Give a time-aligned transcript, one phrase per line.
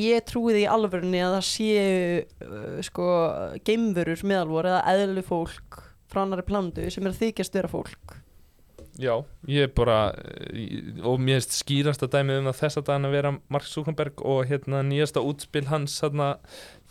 [0.00, 3.08] ég trúi því í alvörunni að það séu uh, sko
[3.66, 8.20] geimverur meðalvor eða eðlu fólk frá annari plandu sem er að þykjast vera fólk.
[8.94, 10.14] Já, ég er bara
[10.54, 14.22] eh, og mér erst skýrasta dæmið um að þess að daginn að vera Mark Zuckerberg
[14.22, 16.36] og hérna nýjasta útspil hans hérna,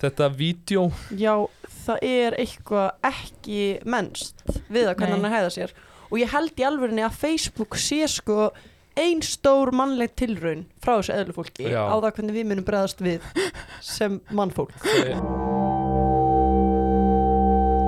[0.03, 0.89] þetta vídeo.
[1.15, 1.47] Já,
[1.85, 5.75] það er eitthvað ekki mennst við að hvernig hann að hæða sér.
[6.11, 8.51] Og ég held í alvörunni að Facebook sé sko
[8.99, 11.81] ein stór mannleg tilraun frá þessu eðlu fólki Já.
[11.89, 13.25] á það hvernig við munum bregðast við
[13.81, 14.75] sem mannfólk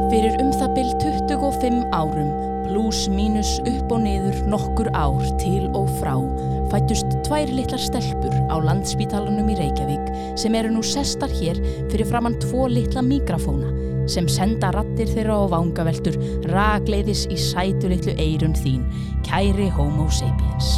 [0.05, 2.27] Fyrir um það bil 25 árum,
[2.67, 6.13] pluss mínus upp og niður nokkur ár til og frá,
[6.71, 11.59] fættust tvær litlar stelpur á landspítalanum í Reykjavík sem eru nú sestar hér
[11.91, 13.73] fyrir framann tvo litla mikrofóna
[14.07, 16.19] sem senda rattir þeirra á vangaveltur
[16.53, 18.85] ragleiðis í sætu litlu eirun þín,
[19.25, 20.77] kæri homo sapiens.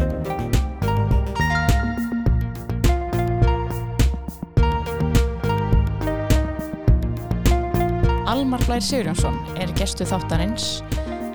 [8.31, 10.77] Almar Blær Sigurjónsson er gestu þáttarins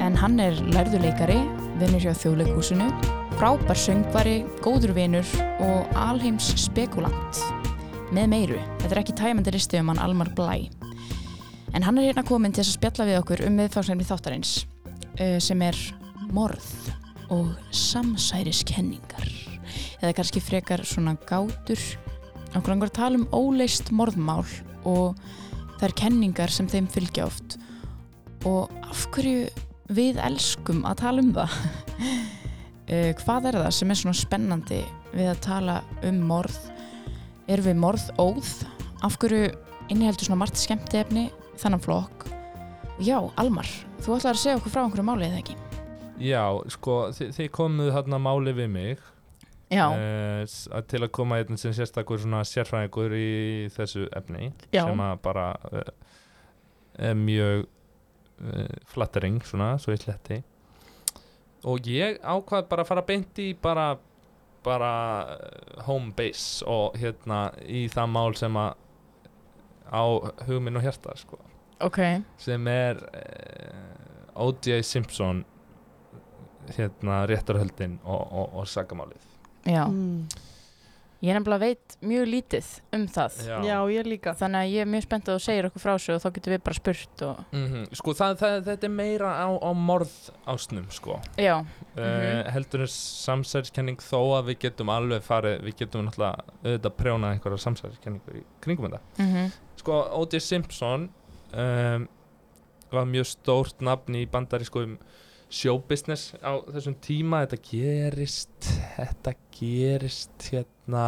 [0.00, 1.36] en hann er lærðuleikari,
[1.76, 2.86] vinnur hjá þjóðleikúsinu,
[3.34, 5.34] frábær söngvari, góður vinur
[5.66, 7.42] og alheims spekulant
[8.16, 8.62] með meiru.
[8.80, 10.70] Þetta er ekki tæmandi listi um hann Almar Blæ.
[11.76, 14.56] En hann er hérna komin til að spjalla við okkur um viðfangsefni þáttarins
[15.20, 15.76] uh, sem er
[16.32, 16.72] morð
[17.28, 19.28] og samsæriskenningar
[20.00, 21.82] eða kannski frekar svona gátur
[22.54, 24.46] okkur langar að tala um óleist morðmál
[24.88, 25.18] og
[25.80, 27.58] þær kenningar sem þeim fylgja oft.
[28.46, 29.46] Og af hverju
[29.96, 31.58] við elskum að tala um það?
[32.86, 34.80] Uh, hvað er það sem er svona spennandi
[35.12, 36.58] við að tala um morð?
[37.50, 38.52] Er við morð óð
[39.06, 39.52] af hverju
[39.92, 41.28] inniheldur svona margt skemmtefni
[41.60, 42.26] þannan flokk?
[43.02, 43.68] Já, Almar,
[44.00, 45.56] þú ætlar að segja okkur frá einhverju máli eða ekki?
[46.16, 46.42] Já,
[46.72, 49.02] sko, þi þið komuð hérna máli við mig
[49.74, 53.30] að til að koma einn sem sérstakur svona sérfræðingur í
[53.74, 54.84] þessu efni Já.
[54.84, 55.88] sem að bara uh,
[57.08, 60.42] er mjög uh, flattering svona, svo ég sletti
[61.66, 63.96] og ég ákvað bara að fara beint í bara
[64.66, 64.92] bara
[65.86, 68.72] home base og hérna í það mál sem að
[69.86, 70.04] á
[70.46, 71.38] hugminn og hjarta sko
[71.82, 72.00] ok
[72.42, 74.82] sem er uh, O.J.
[74.84, 75.44] Simpson
[76.76, 79.25] hérna réttarhöldin og, og, og sagamálið
[79.66, 80.26] Mm.
[81.24, 84.34] ég er nefnilega veit mjög lítið um það Já, ég líka.
[84.36, 86.52] þannig að ég er mjög spennt að þú segir okkur frá þessu og þá getum
[86.54, 90.12] við bara spurt og Mhm, Sko það, það, þetta er meira á, á morð
[90.46, 91.66] ásnum sko já, uh,
[91.96, 92.50] Mhm.
[92.52, 97.64] heldur en samsæriskenning þó að við getum alveg farið við getum náttúrulega auðvitað prjónað einhverja
[97.64, 100.40] samsæriskenningur í kringum þetta mhm Sko O.J.
[100.40, 101.08] Simpson
[101.54, 102.08] um,
[102.92, 104.98] var mjög stórt nafn í bandarískum
[105.50, 107.44] showbusiness á þessum tíma.
[107.46, 111.06] Þetta gerist þetta gerist hérna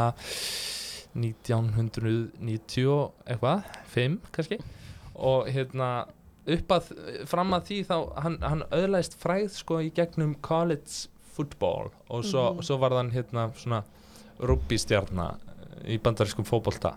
[1.19, 4.59] 1990 og eitthvað 5 kannski.
[5.19, 5.89] Og hérna
[6.49, 6.91] upp að
[7.29, 11.91] fram að því þá hann, hann öðlaðist fræð sko í gegnum college football.
[12.11, 12.63] Og svo, Mhm.
[12.63, 13.83] svo var hann hérna svona
[14.41, 15.39] rubbystjarna
[15.85, 16.97] í bandarískum fótbolta.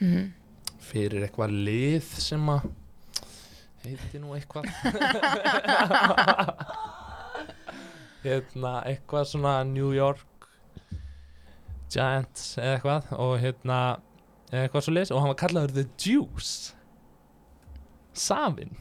[0.00, 0.32] Mhm.
[0.80, 2.70] Fyrir eitthvað lið sem að
[3.84, 4.64] heiti nú eitthvað.
[8.24, 10.22] Hérna eitthvað svona New York
[11.92, 13.78] Giants eða eitthvað og hérna
[14.54, 16.72] eitthvað svo leys og hann var kallaður The Juice.
[18.16, 18.72] Savin.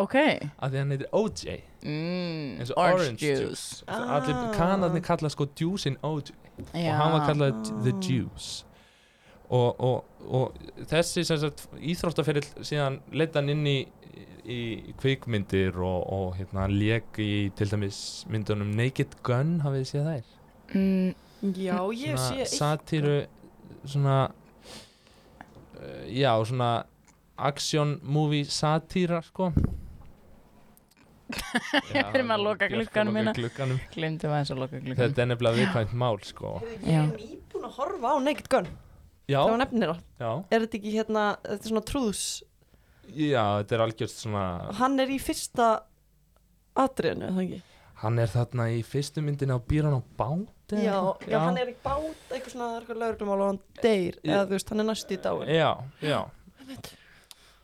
[0.00, 0.14] Ok.
[0.58, 1.42] Af því hann heitir OJ
[1.84, 4.52] mm, eins og Orange, Juice, allir Ah.
[4.56, 6.32] kanarnir kalla sko Juicein OJ
[6.74, 6.92] já.
[6.92, 7.92] og hann var kallaður The.
[8.02, 8.64] Juice.
[9.52, 10.54] Og, og, og
[10.88, 11.20] þessi
[11.92, 13.78] íþróttaferill síðan leita hann inn í,
[14.44, 17.98] í kvikmyndir og, og hérna lék í til dæmis
[18.32, 20.24] myndunum Naked Gun hafið þið séð þær
[20.78, 21.10] mm,
[21.58, 22.56] Já, ég sé svona eitt.
[22.56, 23.14] satíru
[23.84, 24.16] svona
[25.78, 26.70] uh, já svona
[27.38, 29.52] action movie satýra sko
[31.94, 33.32] Já, Erum að loka Björk að glugganum loka hérna.
[33.38, 33.78] glugganum.
[33.94, 36.98] Glemdu maður eins og loka glukkan Þetta er nefnilega viðkvæmt mál sko Ég Já.
[37.06, 38.68] er nýbúin að horfa á Naked Gun
[39.30, 42.24] Já, Það var nefnir það já, Er þetta ekki hérna, þetta er svona trúðs
[43.16, 44.44] já, þetta er algjörst svona
[44.78, 45.68] Hann er í fyrsta
[46.82, 47.60] atriðinu, er það ekki?
[48.02, 50.82] Hann er þarna í fyrstu myndinu á býran á bát eða?
[50.82, 50.96] Já,
[51.30, 54.46] já, hann er í bát, eitthvað svona, það er eitthvað lauruglumál og hann deyr, eða
[54.48, 55.52] þú veist, hann er næst í dáin.
[55.52, 55.70] Já,
[56.02, 56.18] já.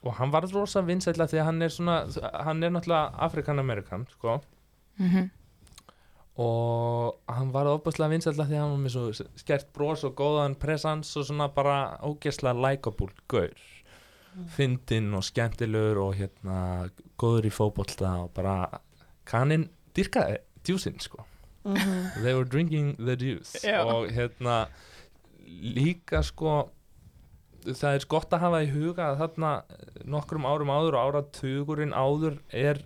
[0.07, 1.97] Og hann var rosa vinsætla því að hann er svona
[2.45, 4.39] Hann er náttúrulega Afrikan-Amerikan sko.
[4.99, 5.31] Mhm.
[6.39, 10.55] og hann var ofbúslega vinsætla því að hann var með svo skert bros og góðan
[10.59, 13.51] presans og svona bara ógeðslega likeable gaur
[14.57, 18.81] fyndinn og skemmtilegur og hérna góður í fótbolta og bara
[19.27, 21.25] kaninn dyrkaði djúsinn sko
[21.65, 22.23] Mhm.
[22.23, 23.83] they were drinking the juice Já.
[23.85, 24.69] og hérna
[25.49, 26.71] líka sko
[27.67, 29.51] það er gott að hafa í huga að þarna
[30.07, 32.79] nokkrum árum áður og áratugurinn áður er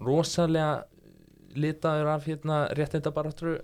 [0.00, 0.84] rosalega
[1.54, 3.58] litaður af hérna réttinda baráttu,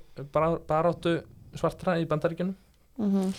[0.68, 1.22] baráttu
[1.58, 2.54] svartra í bandaríkjunum
[2.98, 3.32] Mhm.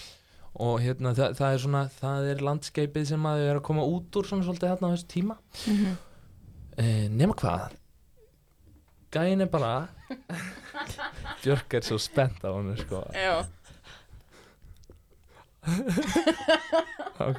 [0.55, 4.19] Og hérna það, það er svona það er landskeipið sem að er að koma út
[4.19, 5.37] úr svona svolítið hérna á þessu tíma.
[5.67, 5.95] Mhm.
[6.77, 7.77] eh, nema hvað?
[9.11, 9.89] Gæin er bara
[11.43, 13.03] Björk er svo spennt á hann sko.
[13.11, 13.43] Já.
[17.21, 17.37] Ok,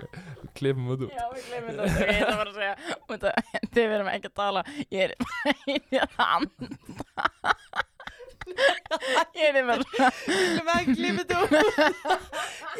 [0.54, 2.76] klipum út út Já, við glemum þetta Ég ætla bara að segja
[3.10, 3.24] út
[3.72, 4.62] Þið verðum ekki að tala.
[4.92, 5.12] Ég er
[5.98, 6.14] er að
[9.38, 9.80] Ég er með
[10.76, 11.40] ekki lífið þú?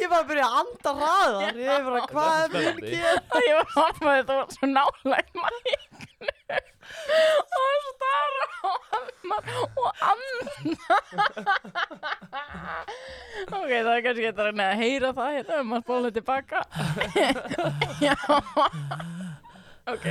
[0.01, 2.91] Ég var að byrja að anda hraðar Ég er bara, hvað er Spennandi.
[2.93, 3.41] gera?
[3.47, 5.75] Ég var að horfa þetta var svo nálægt mæknu
[7.63, 8.45] og starra
[9.79, 10.95] og anda
[13.53, 16.59] Ok, það er kannski eitthvað að heyra það hérna um að spóla tilbaka.
[18.05, 18.15] Já.
[19.93, 20.05] Ok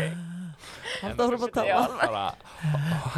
[1.03, 1.87] Haltu áfram að tala.
[2.01, 2.25] Bara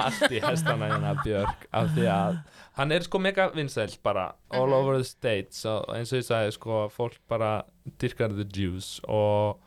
[0.06, 2.38] allt í hestana hérna Björk af því að
[2.78, 4.72] hann er sko mega vinsæl bara all Mhm.
[4.78, 7.62] over the states og eins og ég sagði sko fólk bara
[7.98, 9.58] dyrkar the juice og,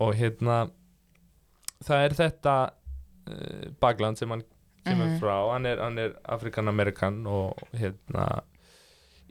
[0.00, 0.70] og hérna
[1.84, 2.56] það er þetta
[3.28, 4.42] uh, bagland sem hann
[4.86, 5.20] kemur Mhm.
[5.20, 8.42] frá hann er, er Afrikan-Amerikan og hérna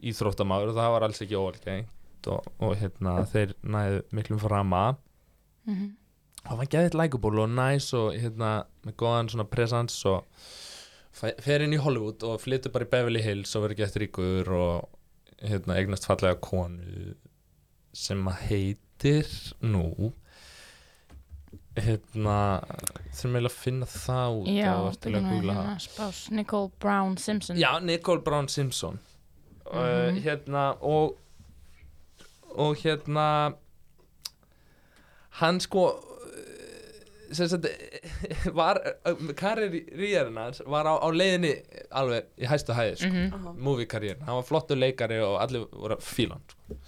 [0.02, 4.96] íþróttamaður og það var alls ekki óalgengt og, og hérna þeir næðu miklum frama
[5.66, 5.90] Mhm.
[5.92, 6.01] og
[6.48, 8.52] hann geði eitthvað likeable og næs og hérna
[8.86, 10.24] með góðan svona presence og
[11.12, 14.88] fer inn í Hollywood og flyttur bara í Beverly Hills og verður gett ríkur og
[15.42, 17.14] hérna eignast fallega konu
[17.92, 19.28] sem að heitir
[19.62, 20.12] nú
[21.76, 22.36] hérna
[23.16, 24.72] þurfum eiginlega að finna það út Já,
[25.32, 26.18] hérna spás.
[26.30, 27.56] Nicole Brown Simpson.
[27.56, 28.98] Já, Nicole Brown Simpson.
[29.66, 30.22] Uh, Mhm.
[30.26, 31.18] hérna og
[32.54, 33.54] og hérna
[35.40, 36.11] hann sko uh,
[37.34, 37.66] sagt
[38.60, 38.78] var,
[39.38, 41.52] karriérin hans var á, á leiðinni
[41.90, 43.34] alveg í hæstu hæði sko, Mhm.
[43.34, 43.52] Aha.
[43.56, 46.78] movie karriérin, hann var flottur leikari og allir voru að fíla hann sko.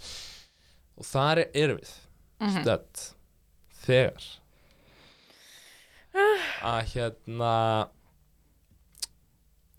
[0.98, 1.92] og þar er- við
[2.40, 2.62] Mhm.
[2.62, 3.04] stödd
[3.86, 4.24] þegar
[6.62, 7.88] að hérna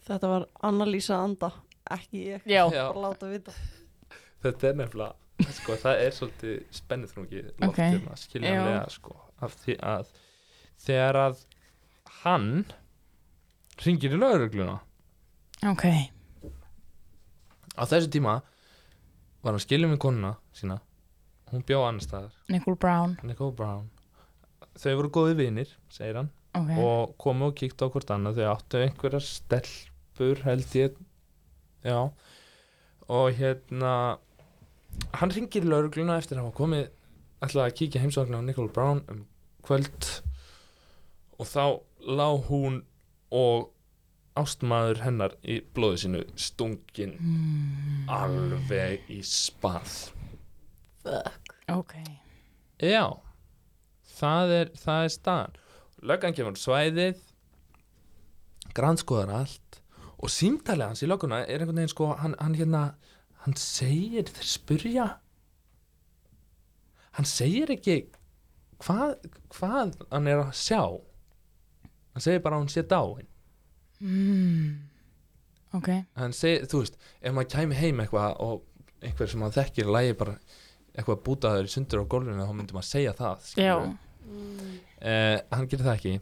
[0.06, 1.52] Þetta var Anna-Lísa Anda
[1.92, 2.92] Ekki ég, Já, Já.
[2.94, 3.52] bara láta vita
[4.44, 5.16] þetta er nefnilega
[5.52, 7.78] sko, það er svolítið spennið þrungi Ok.
[7.78, 10.06] loftirna, skiljanlega sko, af því að
[10.86, 11.44] þegar að
[12.24, 12.50] hann
[13.86, 14.78] ringir í laurugluna
[15.66, 15.86] ok.
[17.76, 18.38] Á þessu tíma
[19.44, 20.78] var hann skilja með konuna sína.
[21.52, 23.18] Hún bjó annar staðar, Nicole Brown.
[23.28, 23.90] Nicole Brown.
[24.80, 26.72] Þau voru góði vinir, segir hann Ok.
[26.80, 28.40] og komu og kíktu á hvort annað.
[28.40, 30.96] Þau áttu einhverjar stelpur held ég.
[31.86, 32.00] Já.
[33.12, 33.92] Og hérna
[35.20, 36.88] hann ringir í laurugluna eftir að hafa komið
[37.46, 39.26] ætlaði að kíkja heimsóknu á Nicole Brown um
[39.68, 40.10] kvöld
[41.40, 41.66] og þá
[42.06, 42.82] lá hún
[43.36, 43.72] og
[44.40, 50.12] ástmaður hennar í blóðu sínu stungin mm, alveg í spað.
[51.06, 51.56] Fuck.
[51.72, 51.96] Ok.
[52.84, 53.26] Já
[54.16, 55.58] það er, það er staðan.
[56.06, 57.22] Löggan kemur svæðið
[58.76, 59.80] grannskoðar allt
[60.16, 62.84] og símtalið hans í lögguna er einhvern veginn sko hann, hann hérna,
[63.46, 65.08] hann segir þeir spurja.
[67.16, 68.02] Hann segir ekki
[68.84, 69.16] hvað,
[69.56, 70.82] hvað hann er að sjá
[72.16, 73.28] hann segir bara að hún sé dáin.
[74.00, 74.74] Mm,
[75.76, 75.90] Ok.
[76.16, 78.62] Hann segir, þú veist, ef maður kæmi heim eitthvað og
[79.04, 80.38] einhver sem maður þekkir lægi bara
[80.96, 83.50] eitthvað bútaður í sundur á gólfinu þá myndi maður segja það
[84.32, 86.16] uh, hann gerir það ekki.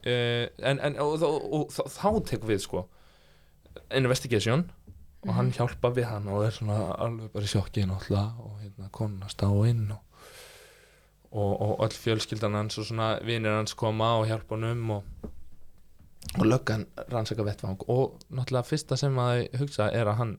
[0.00, 2.84] Uh, en, en og, og, og, og, þá tekur við sko
[3.94, 4.64] investigation
[5.20, 9.28] og hann hjálpa við hann og er svona alveg bara í sjokki og hérna konuna
[9.28, 10.00] stáinn og,
[11.32, 15.02] og, og öll fjölskyldan hans og svona vinir hans koma og hjálpa honum og,
[16.38, 17.78] og löggan rannsaka vettvang.
[17.88, 20.36] Og náttúrulega fyrsta sem að þau hugsa er að hann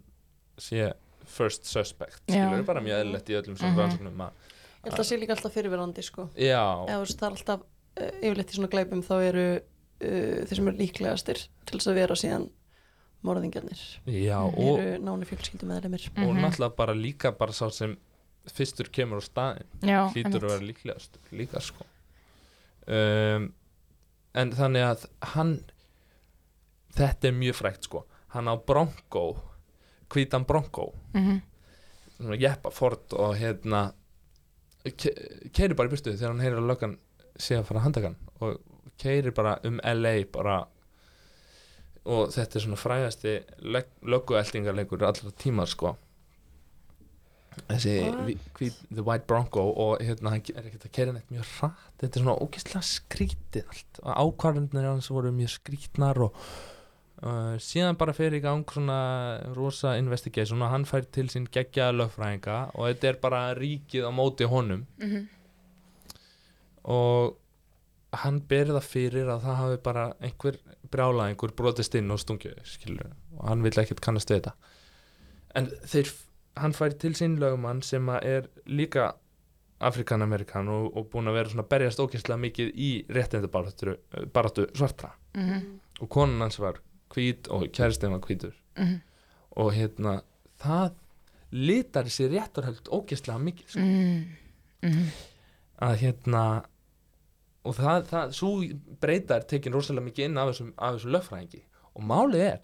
[0.62, 0.92] sé
[1.26, 3.80] first suspect skilur bara mjög eðlilegt í öllum svona Mhm.
[3.80, 4.32] rannsóknum að
[4.82, 6.24] Ég held að það sé líka alltaf fyrirverandi sko.
[6.36, 9.44] Já, eða það er alltaf uh, yfirleitt í svona glæpum þá eru
[10.02, 12.48] uh, þeir sem eru líklegastir til þess að vera síðan
[13.22, 13.82] morðingjarnir.
[14.10, 16.42] Já og, eru náni fjölskyldu meðlemir og Mhm.
[16.42, 17.98] náttúrulega bara líka bara sá sem
[18.50, 19.68] fyrstur kemur á staðin
[20.14, 21.86] hlýtur að vera líklegast líka sko.
[22.88, 23.52] Um,
[24.34, 25.06] en þannig að
[25.36, 25.54] hann
[26.96, 28.06] þetta er mjög frækt sko.
[28.34, 29.26] Hann á Bronco
[30.12, 31.42] hvítan Bronco Mhm.
[32.18, 33.94] svona jeppa Ford og hérna
[34.84, 36.98] keiri bara í burtu þegar hann heyrir að löggan
[37.38, 38.62] sé að fara að handaka hann og
[38.98, 40.66] keiri bara um LA bara
[42.06, 43.34] og þetta er svona frægasti
[44.04, 45.96] löggueldingarleikur allra tímar sko
[47.68, 47.94] þessi
[48.58, 51.88] hvít, The White Bronco og hérna hann er ekkert að keira neitt mjög hratt.
[52.02, 54.04] Þetta er svona ógeðslega skrítið allt.
[54.04, 56.38] Og ákvarðinir hans voru mjög skrítnar og
[57.24, 59.02] uh, síðan bara fer í gang svona
[59.58, 64.12] rosa investigation og hann fær til sín geggjaða lögfræðinga og þetta er bara ríkið á
[64.16, 64.88] móti honum.
[65.02, 65.30] Mhm.
[66.82, 67.38] og
[68.24, 70.58] hann ber það fyrir að það hafi bara einhver
[70.92, 72.58] brjálæðingur brotist inn og stungið
[72.98, 74.54] og hann vil ekkert kannast við þetta.
[75.56, 76.12] En þeir,
[76.58, 79.14] hann fær til sín lögumann sem er líka
[79.82, 85.80] Afrikan-Amerikan og, og búin að vera svona berjast ókynnslega mikið í réttindabaratu svartra Mhm.
[86.02, 86.80] og konan hans var
[87.16, 89.02] hvít og kæristinn var hvítur Mhm.
[89.58, 90.22] og hérna
[90.60, 90.92] það
[91.52, 94.26] litar sér réttarhöld ókynnslega mikið sko Mhm.
[94.84, 95.08] Mhm.
[95.82, 96.66] að hérna
[97.66, 98.52] og það, það svo
[99.02, 101.62] breyta er tekin rosalega mikið inn af þessum, af þessum lögfræðingi
[101.96, 102.60] og málið er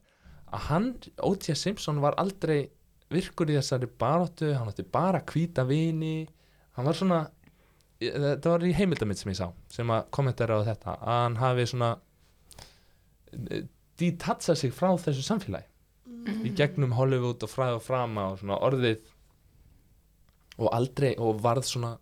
[0.54, 1.56] að hann, O.T.
[1.56, 2.70] Simpson var aldrei
[3.14, 6.28] virkur í þessari baráttu hann átti bara hvíta vini
[6.78, 7.22] hann var svona
[8.02, 11.66] þetta var í heimildamitt sem ég sá sem að kommentera á þetta að hann hafi
[11.72, 11.92] svona
[13.98, 19.00] detachað sig frá þessu samfélagi í gegnum Hollywood og fræð og frama og svona orðið
[20.58, 21.96] og aldrei og varð svona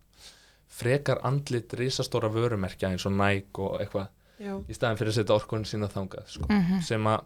[0.76, 4.10] frekar andlit risastóra vörumerkja eins og Nike og eitthvað
[4.42, 4.52] Já.
[4.68, 6.48] í staðin fyrir að setja orkunni sína þangað sko.
[6.50, 6.82] Mhm.
[6.84, 7.24] sem að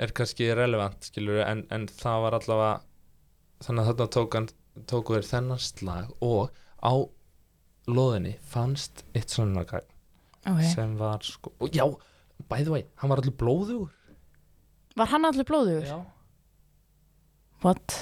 [0.00, 2.74] er kannski relevant skilur en, en það var allavega
[3.66, 4.48] þannig að þarna tók hann
[4.88, 6.92] tóku þeir þennan slag og á
[7.90, 9.86] loðinni fannst eitt svona gæn
[10.48, 10.62] Ok.
[10.72, 11.84] sem var sko, og já,
[12.48, 13.90] by the way hann var allir blóðugur
[14.96, 15.84] Var hann allir blóðugur?
[15.84, 15.98] já.
[17.62, 17.98] What?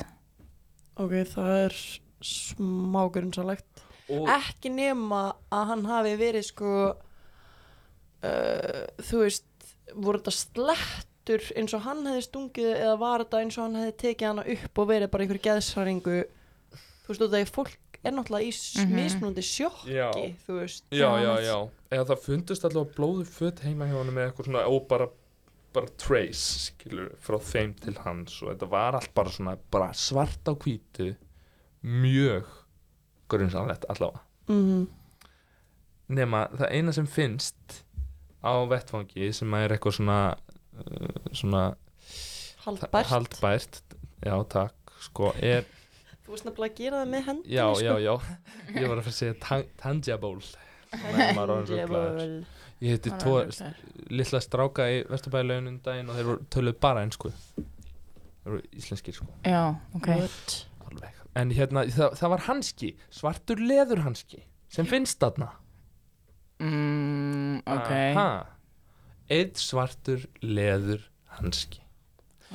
[0.99, 1.75] ok, það er
[2.23, 3.83] smágurinnsalegt
[4.15, 6.71] og ekki nema að hann hafi verið sko
[8.23, 9.45] uh, þú veist
[9.99, 10.35] voru þetta
[11.29, 14.45] slettur eins og hann hefði stungið eða var þetta eins og hann hefði tekið hana
[14.55, 16.17] upp og verið bara einhver geðsræringu
[17.05, 18.95] þú veist, það er fólk er náttúrulega í mm Mhm.
[18.95, 20.11] mismunandi sjokki Já.
[20.47, 20.85] þú veist.
[20.91, 24.67] Já, já, Já, eða það fundust allavega blóðu föt heima hjá hann með eitthvað svona
[24.69, 25.09] og bara,
[25.75, 28.43] bara trace skilur, frá þeim til hans.
[28.43, 31.17] Og þetta var allt bara svona bara svart á hvítu
[31.83, 32.45] mjög
[33.29, 34.21] grunnsanlegt allavega.
[34.49, 34.87] Mm
[36.09, 37.83] nema það eina sem finnst
[38.41, 40.37] á vettfangi sem er eitthvað svona
[41.33, 41.65] svona
[42.65, 43.11] haldbært.
[43.13, 43.83] haldbært
[44.25, 45.67] já takk sko er
[46.27, 47.85] þú veist nefnilega að gera það með hendinni já sko.
[47.85, 48.15] já já
[48.77, 50.55] ég var að fara að segja tan tangible.
[50.89, 52.35] Þannig að maður orðinn ruglaður.
[52.81, 53.37] ég Hann tvo
[54.09, 59.27] litla stráka í Vesturbælaunum daginn og þeir voru töluð bara einsku þeir voru íslenskir sko.
[59.45, 59.63] Já,
[59.99, 60.09] ok.
[60.89, 61.17] Alveg.
[61.39, 65.51] En hérna það, það var hanski svartur leður hanski sem finnst þarna.
[66.59, 67.93] Mm, ok.
[69.31, 71.03] Eitt svartur leður
[71.39, 71.81] hanski.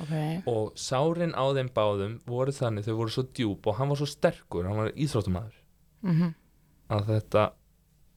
[0.01, 0.13] Ok.
[0.49, 4.07] og sárin á þeim báðum voru þannig þau voru svo djúb og hann var svo
[4.09, 5.59] sterkur hann var íþróttumæður
[6.01, 6.31] Mhm.
[6.89, 7.43] að þetta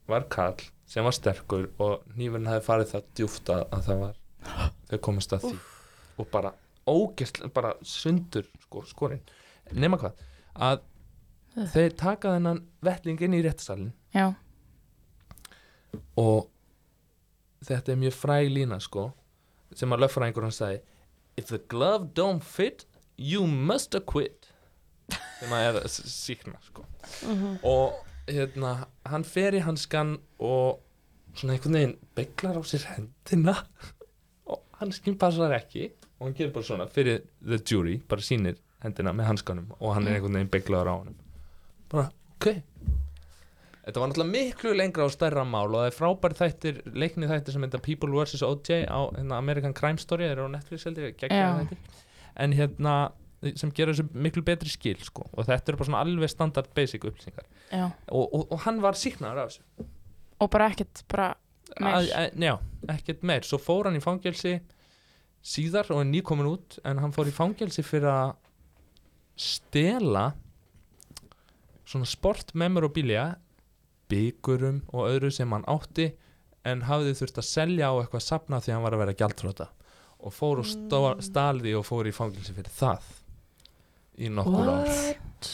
[0.08, 4.16] var kall sem var sterkur og nýfurinn hafi farið það djúft að, að það var
[4.88, 5.58] þau komist að því.
[6.18, 6.54] Og bara
[6.88, 9.20] ógæslega, bara sundur sko, skorinn,
[9.76, 10.12] nema hvað
[10.56, 10.80] að
[11.74, 14.32] þeir taka þennan vettling inn í réttasalinn Já.
[16.16, 16.48] og
[17.64, 19.10] þetta er mjög fræg lína sko
[19.74, 20.80] sem að löffræðingur hann sagði
[21.36, 22.86] if the glove don't fit
[23.16, 24.50] you must acquit.
[25.40, 26.84] Sem að er síkna sko.
[27.22, 27.58] Mhm.
[27.62, 27.94] og
[28.26, 30.80] hérna hann fer í hanskan og
[31.36, 33.54] svona einhvern veginn beglar á sér hendina
[34.50, 39.12] og hanskinn passar ekki og hann gerir bara svona fyrir the jury bara sýnir hendina
[39.12, 41.16] með hanskanum og hann er einhvern veginn beglaður á honum.
[41.92, 42.62] Bara ok
[43.86, 47.54] þetta var náttúrulega miklu lengra og stærra mál og það er frábær þættir leikni þættir
[47.54, 48.42] sem heita People vs.
[48.42, 51.76] OJ á hérna, American Crime Story þeir eru á Netflix heldur,
[52.36, 52.96] en hérna
[53.54, 55.26] sem gera þessu miklu betri skil sko.
[55.32, 57.46] og þetta eru bara svona alveg standard basic upplýsingar
[58.10, 59.92] og, og, og hann var síknaður af þessu
[60.36, 61.30] Og bara ekkert, bara
[61.80, 62.10] Meir.
[62.36, 62.58] já,
[62.92, 64.58] ekkert meir svo fór hann í fangelsi
[65.46, 68.34] síðar og er nýkomin út en hann fór í fangelsi fyrir að
[69.36, 70.26] stela
[71.86, 73.36] svona sport memorabilia
[74.08, 76.10] byggurum og öðru sem hann átti
[76.66, 79.68] en hafði þurft að selja á eitthvað safna því hann var að vera gjaldfróta
[80.26, 81.22] og fór og stó, Mm.
[81.22, 83.02] stalði og fór í fangelsi fyrir það
[84.18, 85.50] í nokkur ár What?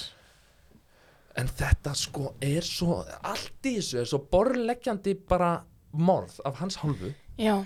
[1.36, 5.54] en þetta sko er svo allt í þessu er svo borleggjandi bara
[5.92, 7.56] morð af hans hálfu Já.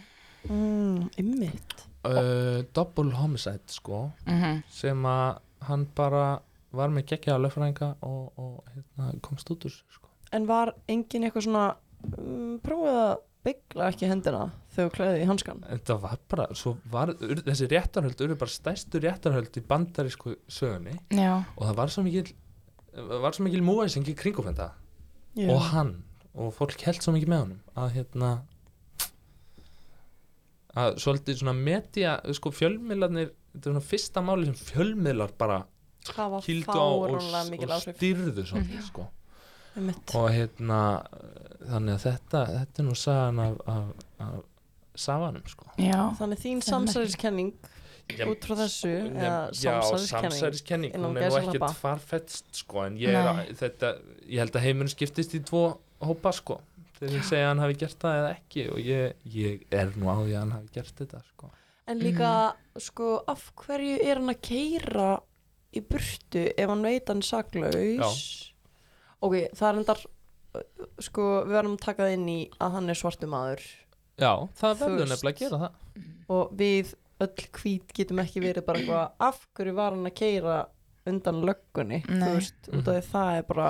[0.49, 1.75] Mm, ymmit
[2.07, 6.38] uh, double homicide sko Mm sem að hann bara
[6.76, 10.05] var með geggjaða löffrænga og, og hérna, komst út úr sko.
[10.33, 11.76] En var engin eitthvað svona
[12.18, 13.14] um, prófið að
[13.47, 14.40] byggla ekki hendina
[14.75, 18.50] þegar þú klæði í hanskan þetta var bara svo var, ur, þessi réttarhöld eru bara
[18.50, 21.45] stærstu réttarhöld í bandarísku sögunni Já.
[21.54, 22.33] og það var svo mikil
[23.23, 24.73] var svo mikil múæsing í kringum þetta
[25.47, 25.92] og hann
[26.35, 28.33] og fólk held svo mikið með honum að hérna
[30.76, 35.62] að svolítið svona media sko fjölmiðlarnir þetta er svona fyrsta máli sem fjölmiðlar bara
[36.45, 37.14] kýldu á og,
[37.50, 38.88] mikil og styrðu svolítið Mhm.
[38.90, 39.06] sko.
[40.21, 40.80] Og hérna
[41.66, 44.37] þannig að þetta, þetta er nú sagan af, af, af
[44.97, 45.66] safanum sko.
[45.83, 45.99] Já.
[46.21, 47.50] Þannig þín Það samsæriskenning
[48.30, 49.33] út frá þessu já,
[50.95, 53.90] innan hún er nú ekkert farfetst sko en ég, að- þetta,
[54.30, 55.64] ég held að heimurinn skiptist í tvo
[56.06, 56.61] hópa sko
[57.00, 60.06] þegar ég segja að hann hafi gert það eða ekki og ég, ég er nú
[60.09, 61.50] á því að hann hafi gert þetta sko.
[61.87, 62.30] En líka,
[62.83, 65.11] sko, af hverju er hann að keira
[65.76, 68.23] í burtu ef hann veit hann er saklaus?
[69.25, 70.00] Ok, það er endar,
[71.06, 73.64] sko, við verðum að taka það inn í að hann er svartu maður.
[74.20, 74.30] Já,
[74.61, 76.04] það verður nefnilega að gera það.
[76.37, 76.94] Og við
[77.26, 80.56] öll hvít getum ekki verið bara eitthvað, af hverju var hann að keira
[81.06, 83.68] undan löggunni, þú veist, út af því það er bara,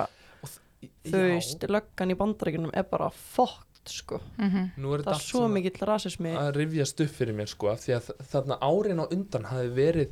[1.07, 4.19] þú veist, löggan í bandaríkunum er bara fokkt, sko.
[4.41, 6.33] Mm nú er Það þetta er allt svo mikill rasismi.
[6.35, 10.09] að rifjast upp fyrir mér sko af því að þarna árin á undan hafi verið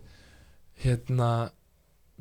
[0.86, 1.30] hérna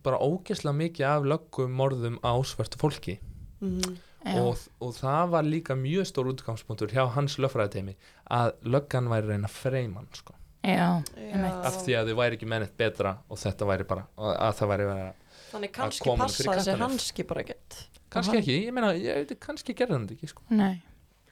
[0.04, 3.18] bara ógeðslega mikið af löggum morðum á svörtu fólki
[3.64, 3.96] Mhm.
[4.40, 7.94] og, og það var líka mjög stór útgangspunktur hjá hans löffræðiteimi
[8.30, 12.48] að löggan væri að reyna að freyma hann sko af því að þau væri ekki
[12.48, 15.12] mennið betra og þetta væri bara að það væri vera
[15.54, 17.76] Þannig kannski passaði þessi hanski bara ekkert.
[18.10, 20.82] kannski ekki, ég meina, ég veit kannski gerði hann ekki sko, Nei.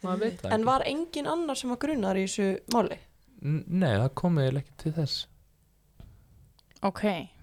[0.05, 2.99] maður veit það En ekki var engin annar sem var grunnar í þessu máli?
[3.43, 5.27] N- nei, það komið ekki til þess
[6.83, 7.03] Ok.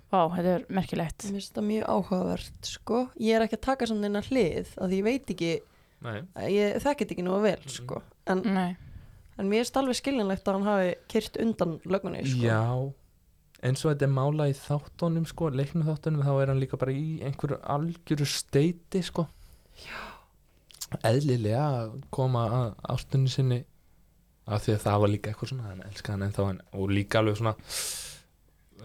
[0.09, 1.25] Vá, þetta er merkilegt.
[1.29, 3.01] Mér finnst það mjög áhugavert, sko.
[3.21, 5.51] Ég er ekki að taka samt eina hlið, að ég veit ekki,
[6.01, 6.21] nei,
[6.55, 7.69] ég þekkit ekki nú vel, Mhm.
[7.75, 8.01] sko.
[8.27, 8.77] En, Nei.
[9.37, 12.41] en mér finnst alveg skiljanlegt að hann hafi kyrt undan löggunni, sko.
[12.41, 12.93] Já,
[13.61, 16.91] eins og þetta er mála í þáttunum sko, leiknum þáttunum þá er hann líka bara
[16.91, 19.27] í einhverju algjöru steiti sko
[19.75, 19.99] Já
[21.05, 23.59] Eðlilega að koma að ástunni sinni
[24.47, 27.37] af því að það var líka eitthvað svona hann elskaði hann en, og líka alveg
[27.37, 27.53] svona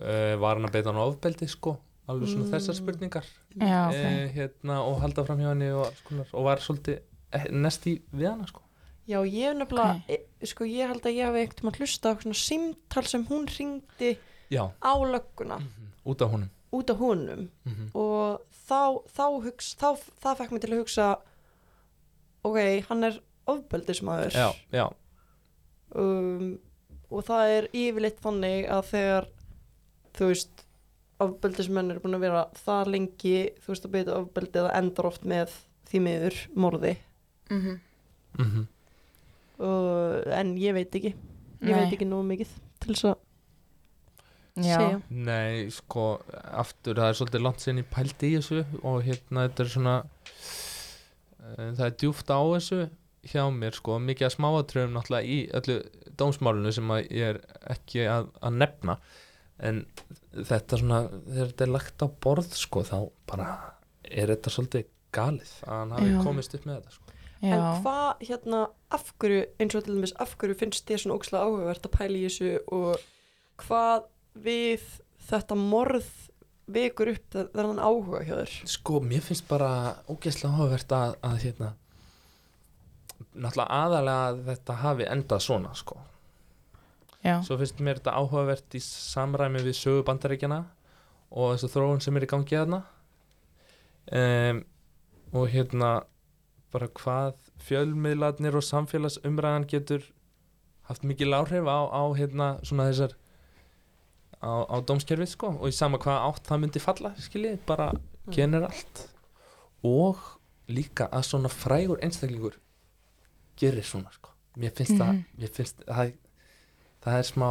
[0.01, 1.77] uh, var hann að beita hann á ofbeldi sko
[2.09, 2.53] alveg svona Mm.
[2.53, 3.25] þessar spurningar.
[3.57, 3.95] Já, ok.
[3.95, 6.99] eh, hérna, og halda fram hjá henni og, alls konar, og var svolítið
[7.33, 8.61] eh, næst í við hana sko.
[9.09, 12.21] Já, ég hef nefnilega, e, sko, ég held að ég hef einhvern tímann hlusta á
[12.21, 14.17] svona símtal sem hún ringdi
[14.53, 15.59] Já, á lögguna.
[16.05, 16.51] Út af honum.
[16.73, 17.49] Út af honum.
[17.65, 19.89] Mm og þá, þá, hugsa, þá
[20.25, 21.09] það fekk mig til að hugsa
[22.45, 24.87] ok, hann er ofbeldismæður Já, já,
[25.95, 26.59] um,
[27.13, 29.29] og það er yfirleitt þannig að þegar
[30.14, 30.64] þú veist
[31.24, 35.27] ofbeldismenn eru búin að vera það lengi þú veist að beita ofbeldi það endar oft
[35.29, 35.59] með
[35.90, 36.94] því miður morði.
[37.50, 37.77] Mhm.
[38.38, 38.70] mhm.
[39.64, 41.12] Og, en ég veit ekki.
[41.62, 41.77] Ég Nei.
[41.79, 43.20] veit ekki nógu mikið til þess að
[44.64, 44.98] segja.
[45.11, 49.70] Nei, sko, aftur það er svolítið langt sinni pælt í þessu og hérna þetta er
[49.72, 52.81] svona uh, það er djúft á þessu
[53.31, 55.79] hjá mér sko, mikið að smáatröfum náttúrulega í öllu
[56.20, 57.40] dómsmálinu sem að ég er
[57.74, 58.98] ekki að, að nefna
[59.61, 59.85] en
[60.35, 62.97] þetta svona þegar þetta er lagt á borð sko þá
[63.31, 63.49] bara
[64.05, 66.19] er þetta svolítið galið að hann hafi Já.
[66.27, 67.01] komist upp með þetta sko.
[67.45, 68.61] En hvað hérna
[68.97, 72.17] af hverju eins og til dæmis af hverju finnst þér svona ókslega áhugavert að pæla
[72.19, 73.03] í þessu og
[73.62, 74.07] hvað
[74.47, 74.87] við
[75.29, 76.09] þetta morð
[76.75, 79.71] vekur upp þe- þennan áhuga hjá þér Sko, mér finnst bara
[80.09, 81.71] ógeðslega áhugavert að, að hérna
[83.35, 85.99] náttúrulega aðalega að þetta hafi endað svona sko
[87.25, 87.39] Já.
[87.43, 90.59] Svo finnst mér þetta áhugavert í samræmi við sögu bandaríkjana
[91.33, 92.83] og þessu þróun sem er í gangi þarna.
[94.13, 94.59] Um,
[95.33, 95.93] og hérna
[96.75, 100.05] bara hvað fjölmiðlarnir og samfélagsumræðan getur
[100.91, 103.15] haft mikil áhrif á, á hérna svona þessar
[104.45, 105.55] á, á dómskerfið sko.
[105.63, 107.89] Og í sama hvað átt það myndi falla skiljið, bara
[108.35, 109.07] generalt
[109.85, 110.21] og
[110.69, 112.59] líka að svona frægur einstaklingur
[113.61, 114.31] gerir svona sko.
[114.61, 115.25] Mér finnst það Mhm.
[115.41, 116.13] mér finnst það,
[117.05, 117.49] það er smá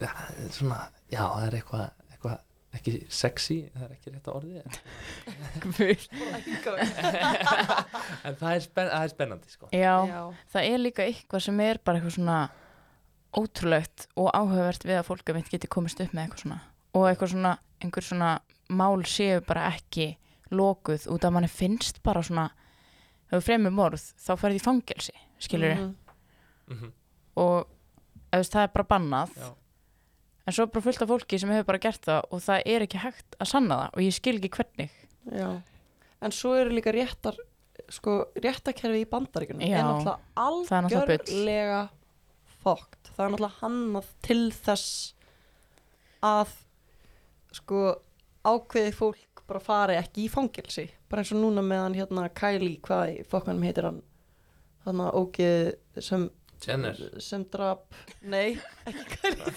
[0.00, 0.78] ja, það er svona,
[1.12, 2.38] já það er eitthvað eitthvað
[2.78, 4.60] ekki sexy það er ekki rétt að orðið
[8.24, 9.68] en það er, spenn, það er spennandi sko.
[9.74, 10.20] Já, Já.
[10.52, 12.38] það er líka eitthvað sem er bara eitthvað svona
[13.40, 16.60] ótrúlegt og áhugavert við að fólk að veit geti komist upp með eitthvað svona.
[16.98, 17.52] Og eitthvað svona,
[17.84, 18.30] einhver svona
[18.70, 20.08] mál séu bara ekki
[20.54, 22.48] lokuð út af manni finnst bara svona
[23.30, 25.92] ef þú fremur morð þá ferði í fangelsi skilur Mhm.
[26.70, 26.90] mm
[27.40, 27.79] og eða, þú
[28.38, 29.50] veist, það er bara bannað Já.
[30.46, 32.86] en svo er bara fullt af fólki sem hefur bara gert það og það er
[32.86, 34.98] ekki hægt að sanna það og ég skil ekki hvernig
[35.30, 35.50] Já.
[36.20, 37.36] En svo eru líka réttar
[37.90, 41.80] sko, réttakerfi í bandaríkunum er náttúrulega algjörlega
[42.60, 43.10] fókt.
[43.16, 45.14] Það er náttúrulega hannað til þess
[46.24, 46.52] að
[47.56, 47.80] sko
[48.46, 53.16] ákveði fólk bara fari ekki í fangelsi bara eins og núna meðan hérna Kylie, hvað
[53.16, 54.02] í fokkanum heitir hann
[54.86, 56.28] hann að ógeð sem
[56.66, 56.96] Jenner.
[57.24, 59.52] Sem drap nei, ekki Kylie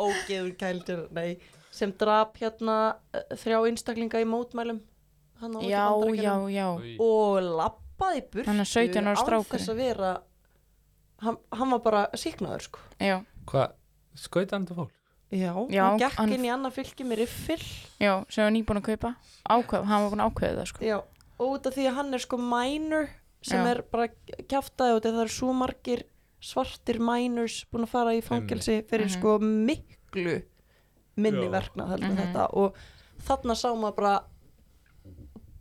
[0.00, 1.30] ógeður Kylie Jenner, nei.
[1.70, 2.76] Sem drap hérna
[3.14, 4.80] eh, þrjá einstaklinga í mótmælum.
[5.40, 5.84] Hann á já,
[6.18, 6.66] já, já.
[7.00, 9.54] Og lappaði burtu Hann 17 ára án strákur.
[9.56, 10.10] þess að vera
[11.24, 12.82] hann, hann var bara síknaður sko.
[13.00, 13.76] Já, hvað,
[14.18, 14.96] skauta hann til fólk?
[15.30, 17.62] já, Já, hann gekk hann- inn í annað fylki með riffil.
[18.02, 19.14] Já, sem var nýbúin að kaupa.
[19.48, 20.84] Ákveð, hann var búin að ákveða það sko.
[20.90, 20.98] Já,
[21.38, 23.08] og út af því að hann er sko minor
[23.42, 23.70] sem Já.
[23.74, 24.08] er bara
[24.48, 26.02] kjaftaði og það er svo margir
[26.40, 29.14] svartir minors búin að fara í fangelsi fyrir Mhm.
[29.18, 30.42] sko miklu
[31.16, 31.50] minni Já.
[31.50, 32.18] verknað heldur Mhm.
[32.18, 32.74] en þetta og
[33.22, 34.20] þarna sá maður bara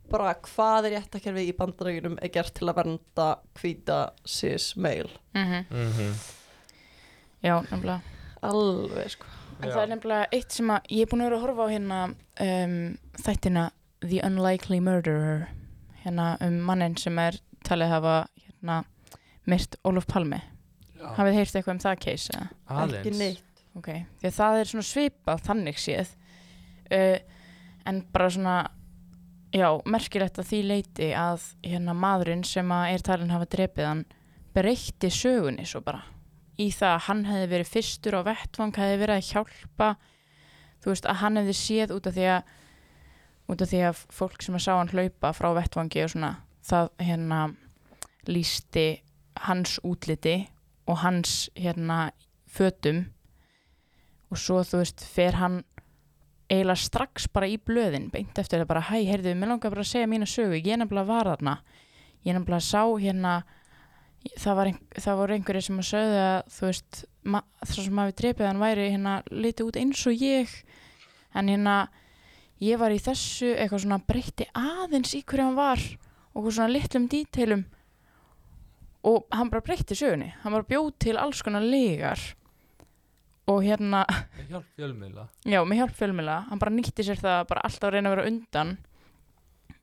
[0.10, 3.28] bara hvað er réttakerfi í bandarægjunum er gert til að vernda
[3.60, 6.14] hvíta cis meil mm Mm -hmm.
[7.44, 8.02] já, nefnilega
[8.42, 9.26] alveg sko
[9.62, 11.74] en það er nefnilega eitt sem að ég er búin að vera að horfa á
[11.74, 15.48] hérna um, þættina The Unlikely Murderer
[16.06, 18.80] hérna um mannin sem er talið hafa hérna
[19.50, 20.40] myrt Olof Palmi.
[21.00, 22.50] Hafið heyrt eitthvað um það case eða?
[23.00, 23.46] ekki neitt.
[23.78, 23.88] Ok,
[24.20, 26.14] því að það er svona svipað þannig séð.
[26.90, 27.18] Uh,
[27.88, 28.56] en bara svona
[29.54, 34.06] já, merkilegt að því leiti að hérna maðurinn sem að er talin hafa drepið hann
[34.56, 36.02] breytti sögunni svo bara.
[36.60, 39.90] Í það að hann hefði verið fyrstur á vettvang hefði verið að hjálpa
[40.84, 42.56] þú veist að hann hefði séð út af því að
[43.50, 46.34] út af því að fólk sem að sá hann hlaupa frá vettvangi og svona
[46.70, 47.42] það hérna
[48.30, 48.88] lísti
[49.46, 50.38] hans útliti
[50.90, 52.10] og hans hérna
[52.50, 53.06] fötum.
[54.30, 55.64] Og svo þú veist fer hann
[56.50, 59.92] eiginlega strax bara í blöðin beint eftir það bara hæ, heyrðu, mér langar bara að
[59.92, 61.56] segja mína sögu ég nefnilega var þarna.
[62.26, 63.34] Ég nefnilega sá hérna
[64.36, 68.18] það, var ein, það voru einhverjir sem að sögðu að þú veist, það sem hafi
[68.22, 70.56] drepið hann væri hérna litið út eins og ég.
[71.38, 71.78] En hérna
[72.64, 75.86] ég var í þessu eitthvað svona breytti aðeins í hverju hann var
[76.36, 77.64] og svona litlum díteilum.
[79.08, 80.34] Og hann bara breytti sögunni.
[80.44, 82.20] Hann bara bjóð til alls konar legar
[83.50, 84.04] og hérna
[84.52, 85.26] hjálp fjölmiðla.
[85.48, 88.30] Já, með hjálp fjölmjöla, hann bara nýtti sér það bara alltaf að reyna að vera
[88.30, 88.76] undan.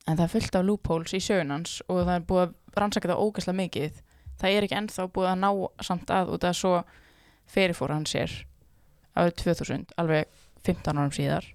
[0.07, 3.23] En það er fullt af loopholes í sögunans og það er búið að rannsaka það
[3.25, 4.01] ógæslega mikið.
[4.37, 5.49] Það er ekki ennþá búið að ná
[5.89, 6.73] samt að út af svo
[7.51, 8.33] fyrirfór hann sér
[9.17, 11.47] árið 2000, alveg 15 árum síðar.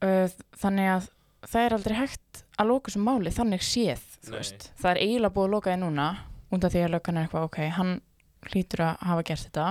[0.00, 0.28] Uh,
[0.60, 1.08] þannig að
[1.48, 5.54] það er aldrei hægt að loka þessu máli þannig séð, það er eiginlega búið að
[5.56, 6.08] loka því núna
[6.50, 7.92] af því að löggan er eitthvað, ok, hann
[8.50, 9.66] hlýtur að hafa gert þetta.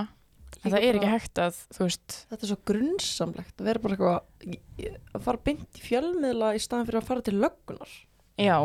[0.60, 4.20] En það er ekki hægt að, veist þetta er svo grunnsamlegt að vera bara eitthvað
[5.14, 7.92] að fara beint í fjölmiðla í staðan fyrir að fara til löggunar
[8.40, 8.56] já,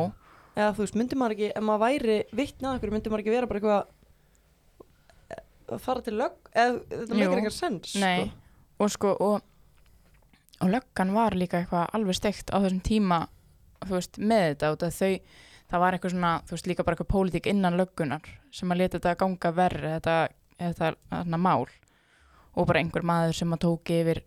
[0.56, 3.36] eða þú veist, myndi maður ekki, ef maður væri vittni að okkur, myndi maður ekki
[3.36, 3.84] vera bara eitthvað
[5.76, 8.32] að fara til lögg eða þetta meikir eitthvað sens Nei,
[8.82, 9.38] og sko og,
[10.62, 13.20] og löggan var líka eitthvað alveg steikt á þessum tíma
[13.84, 15.12] þú veist, með þetta út að þau
[15.66, 19.00] það var eitthvað svona, þú veist, líka bara eitthvað pólitík innan löggunar sem að leta
[19.00, 20.18] þetta ganga verri þetta,
[20.60, 21.66] þetta, þetta mál.
[22.56, 24.22] Og bara einhver maður sem að tók yfir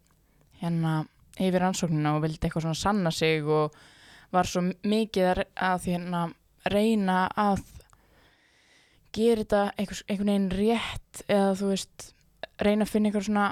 [0.61, 0.99] hérna,
[1.39, 3.77] yfir rannsóknina og vildi eitthvað svona sanna sig og
[4.35, 6.27] var svo mikið að, hérna,
[6.69, 7.63] reyna að
[9.15, 12.11] gera þetta einhvern veginn rétt eða þú veist
[12.61, 13.47] reyna að finna einhver svona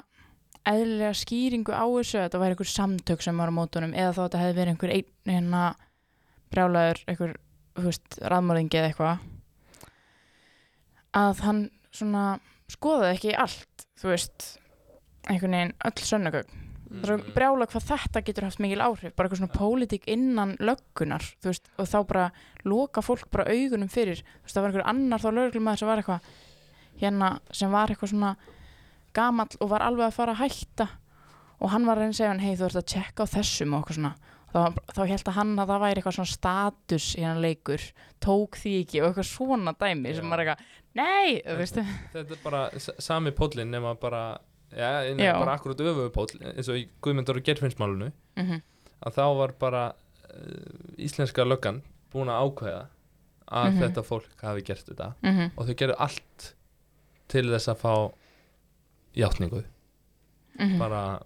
[0.67, 4.41] eðlilega skýringu á þessu þetta væri einhver samtök sem var á mótunum eða þá þetta
[4.43, 5.63] hefði verið einhver einn hérna
[6.53, 7.33] brjálaður einhver,
[7.77, 9.25] þú veist, raðmörðingi eða eitthvað
[11.17, 11.61] að hann
[11.95, 12.23] svona
[12.71, 14.47] skoðaði ekki allt, þú veist
[15.27, 16.63] einhvern veginn öll sönnugögn.
[16.87, 20.53] Það er svo brjála hvað þetta getur haft mikil áhrif bara eitthvað svona pólitík innan
[20.63, 22.27] löggunar þú veist, og þá bara
[22.63, 26.01] loka fólk bara augunum fyrir, þú veist, það var einhver annar þá lögreglumæður sem var
[26.03, 26.29] eitthvað
[27.01, 28.31] hérna, sem var eitthvað svona
[29.17, 30.87] gamall og var alveg að fara að hætta.
[31.57, 33.73] Og hann var að reyna að segja hann, hei þú ert að tjekka á þessum
[33.73, 34.15] og eitthvað svona
[34.53, 37.81] þá, þá held að hann að það væri eitthvað svona status í hann leikur
[38.23, 40.29] tók því ekki og eitthvað svona dæmi sem Já.
[40.29, 41.83] var eitthvað, nei, veistu
[42.13, 42.61] þetta er bara
[42.99, 44.23] sami póllinn nema bara
[44.71, 48.61] já, nema bara akkurat öfugu póll eins og í Guðmundur og Gerfinnsmálunu mm
[49.05, 52.79] að þá var bara uh, íslenska löggan búin að ákveða
[53.47, 53.77] að Mhm.
[53.83, 55.51] þetta fólk hafi gert þetta -hmm.
[55.55, 56.47] og þau gerðu allt
[57.27, 57.93] til þess að fá
[59.15, 59.63] játningu
[60.59, 60.79] Mhm.
[60.79, 61.19] bara,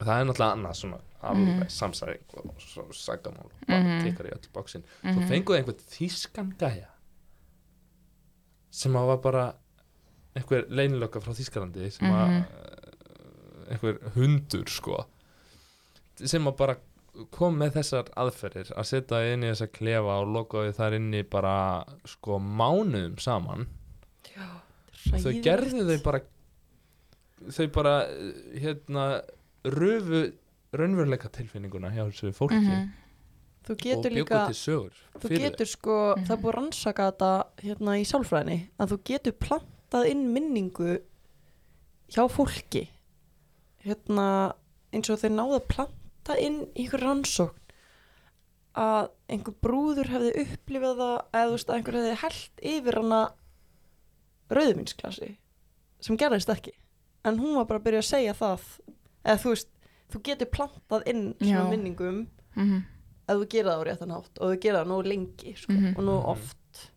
[0.00, 1.68] það er náttúrulega annað svona alveg Mhm.
[1.68, 4.04] samsæring og svo sagamál og bara Mhm.
[4.04, 5.12] tekkar í öll bóksin -hmm.
[5.14, 6.86] svo fenguðu einhvern þýskan gæja
[8.70, 9.46] sem að var bara
[10.36, 12.44] einhver leynilöka frá Þýskalandi sem að Mhm.
[12.44, 15.04] uh, einhver hundur sko
[16.24, 16.76] sem að bara
[17.30, 21.84] kom með þessar aðferðir að setja inn í þessa klefa og lokaði þar inni bara
[22.06, 23.66] sko mánuðum saman
[25.22, 26.20] þau gerðu þau bara
[27.50, 29.22] þau bara uh, hérna
[29.64, 30.32] rufu
[30.76, 32.88] raunveruleika tilfinninguna hjá þessu fólki -hmm.
[33.64, 36.24] þú og líka til sögur þú getur sko, Mhm.
[36.26, 40.98] það er búið að rannsaka þetta hérna í sálfræðinni að þú getur plantað inn minningu
[42.08, 42.88] hjá fólki.
[43.84, 44.54] Hérna
[44.92, 47.54] eins og þeir náðu að planta inn í ykkur rannsókn.
[48.78, 53.32] Að einhver brúður hefði upplifað það eða þú veist að einhver hefði held yfir hana
[54.50, 55.36] rauðvinsklasi
[56.00, 56.72] sem gerðist ekki.
[57.24, 58.60] En hún var bara að byrja að segja það.
[59.24, 59.68] Eða þú veist,
[60.12, 62.82] þú getur plantað inn svona minningum -hmm.
[63.28, 65.94] að þú gera það á réttan hátt og þú gera það nógu lengi sko, Mhm.
[65.96, 66.28] og nógu Mhm.
[66.28, 66.90] oft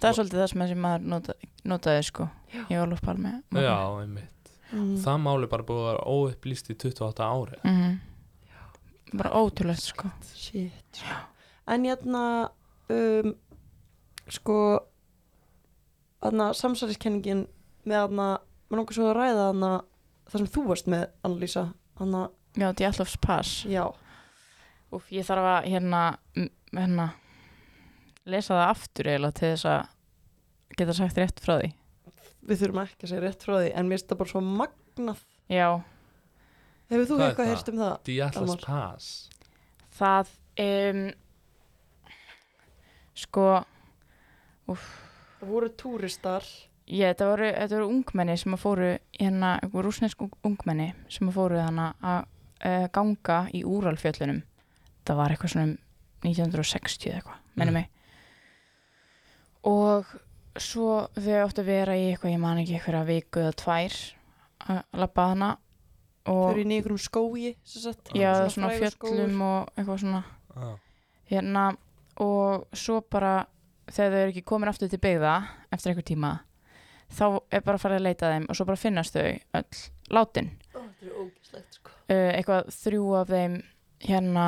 [0.00, 1.32] það er svolítið það sem þessi maður nota,
[1.64, 2.28] notaði sko
[2.70, 4.96] í Ólaf Palmi já, einmitt mm.
[4.96, 7.98] það máli bara búið að vera óupplýst í 28 ári -hmm.
[9.12, 11.06] bara ótrúlegt sko shit sko.
[11.66, 12.50] en hérna
[12.88, 13.34] um,
[14.28, 14.80] sko
[16.22, 17.46] aðna samsæriskenningin
[17.88, 18.26] með aðna
[18.70, 19.70] mér langar svo að ræða aðna
[20.30, 23.64] það sem þú varst með Annalísa aðna, já, Djallovs Pass.
[23.68, 23.84] Já,
[24.90, 26.00] Úf, ég þarf að hérna,
[26.74, 27.04] hérna
[28.26, 31.70] lesa það aftur eiginlega til þess að geta sagt rétt frá því.
[32.50, 35.20] Við þurfum ekki að segja rétt frá því en mér finnst það bara svo magnað.
[35.50, 35.68] Já,
[36.90, 37.52] hefur þú Hvað eitthvað það?
[37.52, 38.40] heyrt um það?
[38.40, 38.64] Almar.
[38.66, 39.10] Pass?
[40.00, 40.32] Það
[40.64, 41.04] um,
[43.20, 43.46] sko
[44.66, 46.50] það voru túristar.
[46.90, 51.60] Ég, þetta voru, þetta voru ungmenni sem að fóru hérna, rúsnesk ungmenni sem að fóru
[51.62, 52.24] þannig að
[52.64, 54.42] uh, ganga í úralfjöllunum
[55.06, 55.78] það var eitthvað svona um
[56.26, 57.78] 1960 eða eitthvað, menni Mm.
[57.80, 57.88] mig
[59.70, 60.06] og
[60.60, 63.98] svo þau áttu að vera í eitthvað, ég man ekki eitthvað viku eða tvær
[64.70, 65.50] að labba hana
[66.24, 69.16] þau og eru í einhverjum skói sem sagt, já, svona, skógur.
[69.16, 70.22] fjöllum og eitthvað svona
[70.56, 70.76] ah.
[71.30, 71.64] hérna
[72.20, 73.46] og svo bara
[73.90, 75.34] þegar þau eru ekki komin aftur til byggða
[75.72, 76.32] eftir einhver tíma
[77.10, 79.24] þá er bara að fara að leita að þeim og svo bara finnast þau
[79.60, 83.56] öll látin Ó, þetta er ógislegt sko uh, eitthvað þrjú af þeim
[84.04, 84.46] hérna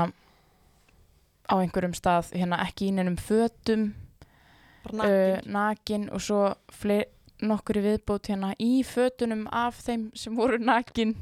[1.50, 3.90] á einhverjum stað hérna ekki í neinum fötum
[4.86, 5.52] bara uh, nakin.
[5.52, 6.40] nakin og svo
[6.72, 7.10] fleir,
[7.42, 11.16] nokkur í viðbót hérna í fötunum af þeim sem voru nakin.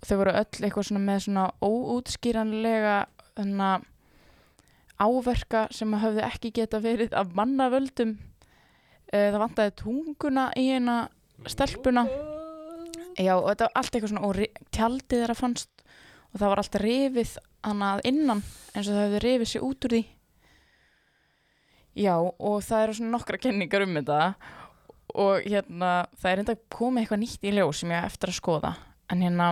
[0.00, 2.96] Og þau voru öll eitthvað svona með svona óútskýranlega
[3.36, 3.70] hérna
[5.00, 8.18] áverka sem höfðu ekki geta verið af mannavöldum.
[9.10, 11.00] Uh, það vantaði tunguna í hérna
[11.50, 12.06] stelpuna
[13.18, 15.84] já og þetta var allt eitthvað svona og tjaldið þeirra fannst
[16.30, 18.42] og það var allt rifið hana að innan
[18.74, 20.02] eins og það hefði rifið sér út úr því
[21.98, 24.18] Já, og það eru svona nokkra kenningar um þetta
[25.18, 28.38] og hérna, það er enda komið eitthvað nýtt í ljós sem ég á eftir að
[28.38, 28.70] skoða
[29.10, 29.48] en hérna,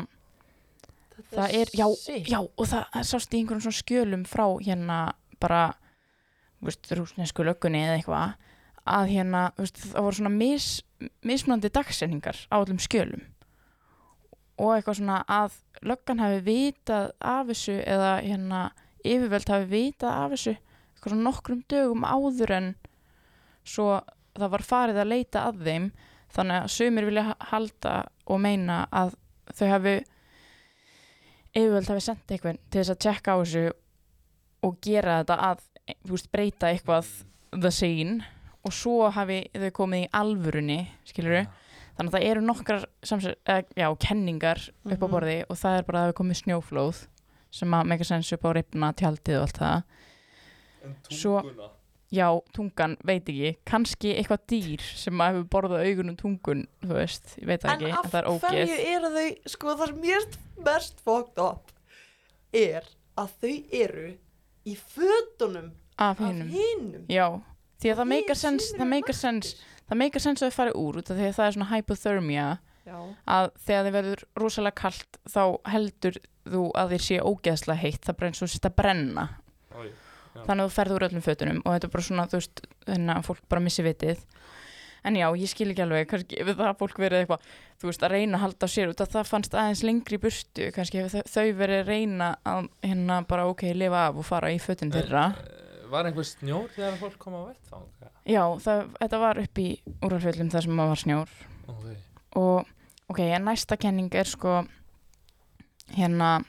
[1.33, 2.29] það er, já, sick.
[2.31, 4.99] já, og það það sást í einhverjum svona skjölum frá hérna
[5.43, 5.63] bara,
[6.63, 8.37] veist, rúsnesku löggunni eða eitthvað,
[8.95, 10.69] að hérna, veist, það voru svona mis,
[11.27, 13.27] mismunandi dagsetningar á öllum skjölum
[14.59, 18.63] og eitthvað svona að löggan hafi vitað af þessu eða hérna
[19.07, 22.69] yfirvöld hafi vitað af þessu eitthvað svona nokkrum dögum áður en
[23.69, 23.89] svo
[24.39, 25.91] það var farið að leita að þeim.
[26.35, 27.93] Þannig að sumir vilja ha- halda
[28.29, 29.15] og meina að
[29.57, 29.95] þau hafi
[31.57, 33.63] yfirvöld hafi sendt eitthvað til þess að tjekka á þessu
[34.67, 35.63] og gera þetta að
[36.11, 37.09] veist, breyta eitthvað
[37.55, 38.19] the scene.
[38.67, 41.39] Og svo hafi þau komið í alvörunni skilur
[41.99, 45.11] þannig að það eru nokkrar samsver, eh, já, kenningar upp á Mhm.
[45.11, 47.07] borði og það er bara að það hafi komið snjóflóð
[47.51, 49.83] sem að make sense upp á ripna tjaldið og allt það.
[50.85, 51.71] En Svo- tunguna?
[52.11, 53.57] Já, tungan, veit ekki.
[53.67, 57.81] Kannski eitthvað dýr sem að hefur borðað augunum tungun, þú veist, ég veit það En
[57.83, 58.41] ekki af en það er ógeð.
[58.49, 61.73] hverju eru þau, sko það sem mér finnst mest fucked up
[62.55, 62.83] er
[63.19, 64.17] að þau eru
[64.65, 67.43] í fötunum af af hinnum, já
[67.81, 69.55] því að það Og meikar hin sens, það eru meikar sens.
[69.89, 72.49] Það meikar sens að þau farið úr út af því að það er svona hypothermia
[72.89, 72.99] Já.
[73.29, 75.43] að þegar þið verður rosalega kalt þá
[75.75, 79.27] heldur þú að þér sé ógeðslega heitt það bara eins og sérst að brenna.
[79.69, 80.45] Já.
[80.47, 83.27] þannig að þú ferður öllum fötunum og þetta er bara svona, þú veist, þannig að
[83.27, 84.21] fólk bara missi vitið
[85.09, 87.45] en já, ég skil ekki alveg kannski ef það fólk verið eitthvað
[87.81, 90.23] þú veist, að reyna að halda á sér út að það fannst aðeins lengri í
[90.23, 94.51] burtu, kannski hefur þau- verið að reyna að hérna bara ok, lifa af og fara
[94.55, 97.87] í fötin þeirra Eh, Var einhver snjór þegar fólk kom á vettvang?
[98.29, 99.69] Já, það, þetta var upp í
[100.05, 101.37] úrvalfjöllum þar sem maður var snjór
[101.69, 101.97] Okay.
[102.41, 102.69] og
[103.13, 104.63] ok, en næsta kenning er sko
[105.97, 106.45] hérna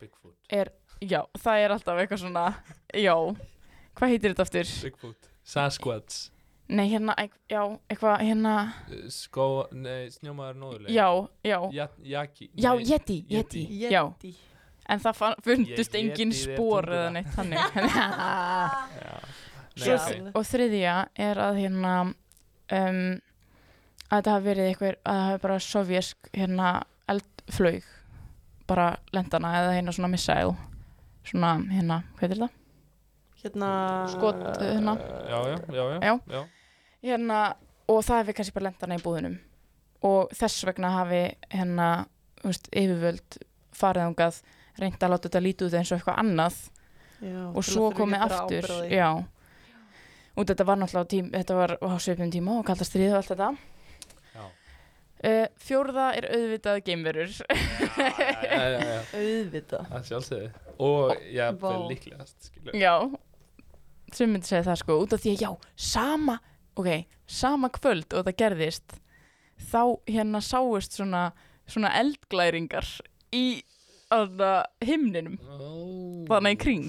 [0.00, 0.34] Bigfoot.
[0.50, 0.70] er,
[1.02, 2.44] já, það er alltaf eitthvað svona,
[2.94, 3.14] já
[3.94, 4.72] hvað heitir þetta aftur?
[4.88, 5.28] Bigfoot.
[5.50, 6.28] Sasquatch.
[6.70, 7.14] Nei, hérna,
[7.50, 8.54] já, eitthvað, hérna
[8.90, 10.90] Eh, Skó, nei, snjómaður nóðuleg.
[10.94, 11.08] já,
[11.42, 12.50] já, Ja, jaki.
[12.54, 14.04] já, nei, Yeti, Yeti, já
[14.90, 17.58] en það fundust engin spór eða neitt þannig
[19.00, 19.18] Já.
[19.78, 20.30] Nei, Svo, ok.
[20.34, 20.94] og þriðja
[21.28, 23.20] er að hérna um,
[24.10, 26.70] að þetta hafi verið eitthvað að það hafi bara sovjersk hérna
[27.14, 27.90] eldflaug
[28.70, 30.56] bara lendana eða hérna svona missile
[31.30, 32.50] svona hérna, hvað er þetta?
[33.40, 33.70] Hérna
[34.12, 34.94] Skot, hérna.
[35.30, 36.42] Já, já, já, já.
[37.06, 37.38] Hérna
[37.90, 39.38] og það hefði kannski bara lendana í búðunum
[40.10, 41.88] og þess vegna hafi hérna
[42.40, 43.40] þú veist, yfirvöld
[43.76, 44.42] farið ángað
[44.80, 46.60] reynd að láta þetta lítið út eins og eitthvað annað
[47.20, 49.08] Já, og svo komið aftur já
[50.40, 53.32] og þetta var náttúrulega tím, þetta var á svipnum tíma og kallast stríð og allt
[53.34, 53.48] þetta
[54.34, 54.44] Já.
[55.30, 58.06] uh, fjórða er auðvitað geimverur Já,
[58.48, 59.00] já, já, já.
[59.20, 60.52] Auðvitað Það sjálfsögði.
[60.80, 61.68] Og ég Vá.
[61.74, 62.94] er líklegast, já
[64.16, 65.50] sem myndi segja það sko út af því að já,
[65.90, 66.38] sama
[66.80, 66.88] ok,
[67.30, 68.96] sama kvöld og þetta gerðist
[69.70, 71.28] þá hérna sáust svona,
[71.70, 72.88] svona eldglæringar
[73.36, 73.44] í
[74.82, 76.86] himninum Oh, Þarna í kring.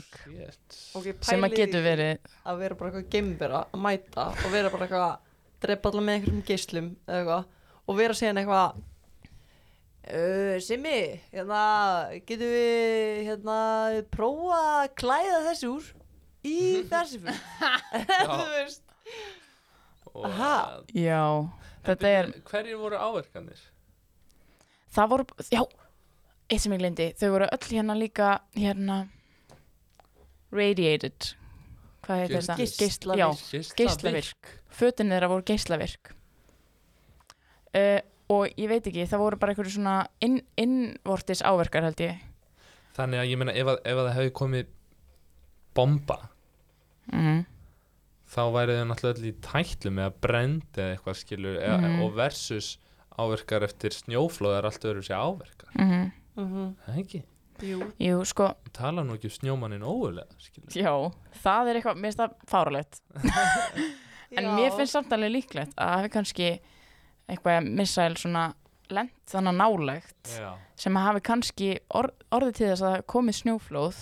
[0.96, 4.86] Okay, sem að getur verið Að vera bara eitthvað geimbera Að mæta Og vera bara
[4.88, 5.14] eitthvað
[5.66, 7.46] Drepa allar með einhverjum eitthvað
[7.90, 8.80] Og vera síðan eitthvað
[10.12, 11.00] uh, Simmi
[11.34, 11.64] Hérna
[12.30, 13.58] Getum við Hérna
[14.14, 15.90] Prófa að klæða þessu úr
[16.48, 16.58] Í
[16.92, 17.42] þessu fyrir
[18.32, 18.88] Þú veist
[20.28, 20.56] Aha.
[20.92, 23.62] já, En þetta er Hverjir voru áverkanir?
[24.92, 25.62] það voru, já
[26.52, 28.98] eitt sem ég glindi, þau voru öll hérna líka hérna
[30.52, 31.32] radiated
[32.06, 32.56] hvað heitir þetta?
[32.82, 33.20] Geislavirk.
[33.22, 34.52] já, Geislavirk.
[34.74, 36.12] fötin þeirra voru geislavirk
[37.76, 38.00] uh,
[38.32, 42.28] og ég veit ekki, það voru bara einhverju svona inn, innvortis áverkar held ég
[42.92, 44.72] Þannig að ég meina ef, að, ef að það hefði komið
[45.80, 46.18] bomba
[47.12, 47.38] mm.
[48.34, 52.02] þá væri þau náttúrulega öll í tætlu með að brendi eða eitthvað skilur mm Mhm.
[52.04, 52.74] og versus
[53.22, 56.12] áverkar eftir snjóflóð er allt öðru sér áverkar Mm
[56.42, 56.68] Mhm.
[56.86, 57.24] Það er ekki,
[57.62, 57.80] Jú.
[58.02, 60.94] Jú, sko, tala nú ekki um snjómannin óulega skilur já
[61.44, 63.02] það er eitthvað, mér finnst það fáralegt
[64.38, 64.54] en Já.
[64.56, 66.50] mér finnst samt alveg líklegt að hafi kannski
[67.32, 68.48] eitthvað missæl svona
[68.92, 74.02] lent þannig nálægt Já, sem að hafi kannski or orðið til þess að komið snjóflóð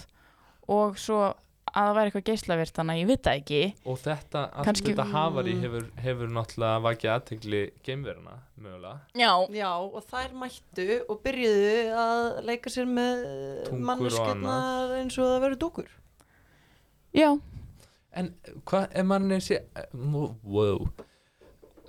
[0.70, 1.22] og svo
[1.70, 3.60] að það væri eitthvað geislavirt þannig að ég veit það ekki.
[3.92, 8.96] Og þetta, allt þetta hafari hefur, hefur náttúrulega vakið aðtegli geimveruna, mögulega.
[9.20, 13.24] Já, Já, og þær mættu og byrjuðu að leika sér með
[13.90, 15.94] manneskjöldnar eins og það verður dúkur.
[17.16, 17.30] já,
[18.12, 18.32] En
[18.66, 19.60] hvað, ef mann er sé
[19.94, 20.88] Wow.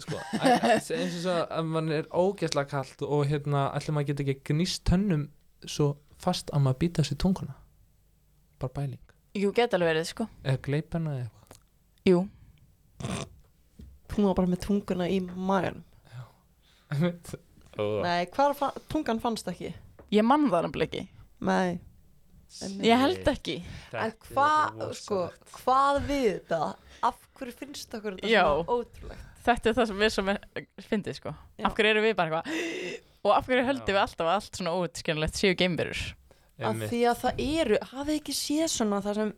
[0.01, 4.53] Sko, eins og svo að mann er ógeðslega kallt og hérna, allir maður geta ekki
[4.55, 5.27] gnýst tönnum
[5.64, 7.57] svo fast að maður býta sér tunguna.
[8.61, 9.01] Bara bæling
[9.37, 11.31] jú, geta alveg verið sko eða gleipana eða
[12.09, 12.23] Jú,
[14.11, 15.83] Hún var bara með tunguna í magan.
[16.90, 17.38] eitthvað
[18.05, 19.71] Nei, hvar fa tungan fannst ekki?
[20.12, 21.07] ég mann það nefnilega ekki
[21.47, 21.79] Nei.
[22.85, 23.55] Ég held ekki
[23.95, 25.21] En hvað, sko,
[25.61, 26.59] hvað við þetta?
[27.07, 28.43] Af hverju finnst okkur þetta Já.
[28.43, 29.27] svona ótrúlegt?
[29.47, 30.33] Þetta er það sem við sem
[30.90, 31.64] fyndið sko Já.
[31.71, 32.59] Af hverju erum við bara eitthvað
[33.25, 36.03] Og af hverju höldum við alltaf að allt svona óutskjönlegt séu geimverur
[36.61, 39.33] Af því að það eru, hafið ekki séð svona það sem,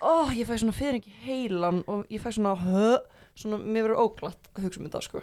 [0.00, 2.98] ó, ég fæ svona fyrir ekki heilan og ég fæ svona, hö,
[3.36, 5.22] svona, mér verður óglatt að hugsa um þetta, sko.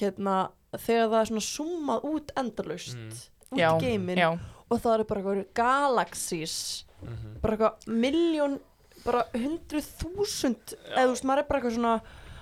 [0.00, 0.36] Hérna,
[0.76, 3.10] þegar það er svona summað út endalaust, Mm.
[3.52, 4.38] út í geiminn já,
[4.70, 7.40] og það eru bara eitthvað galaxís, Mhm.
[7.40, 8.60] bara eitthvað miljón,
[9.04, 12.00] bara hundruð þúsund, eða þú veist, maður er bara eitthvað svona,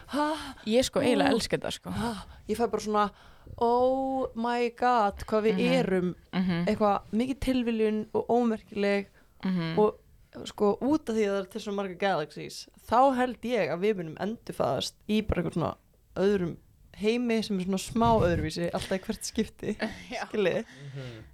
[0.09, 1.35] hæ, Ég sko eiginlega Ó.
[1.35, 2.14] elska þetta sko hæ,
[2.49, 3.11] ég fæ bara svona,
[3.59, 5.74] oh my god, hvað við Mhm.
[5.80, 9.07] erum, mm eitthvað mikið tilviljun og ómerkileg
[9.45, 9.78] -hmm.
[9.78, 10.01] og
[10.45, 13.78] sko út af því að það er til svona marga galaxies þá held ég að
[13.80, 15.74] við munum endurfæðast í bara eitthvað svona
[16.16, 16.57] öðrum
[16.97, 19.76] heimi sem er svona smá öðruvísi alltaf í hvert skipti
[20.28, 21.24] skilji, Mhm.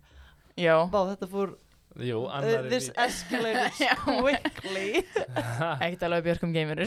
[0.56, 1.54] Já, bá þetta fór
[1.98, 3.72] Jú, uh, this escalated
[4.04, 5.02] quickly.
[5.82, 6.86] Ekkert alveg björkum geimverur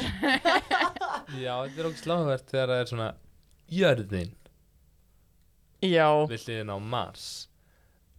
[1.42, 3.10] Já, þetta er okkur sláðvert þegar það er svona
[3.74, 4.32] Jörðin
[5.84, 7.26] Já, við hliðin á Mars.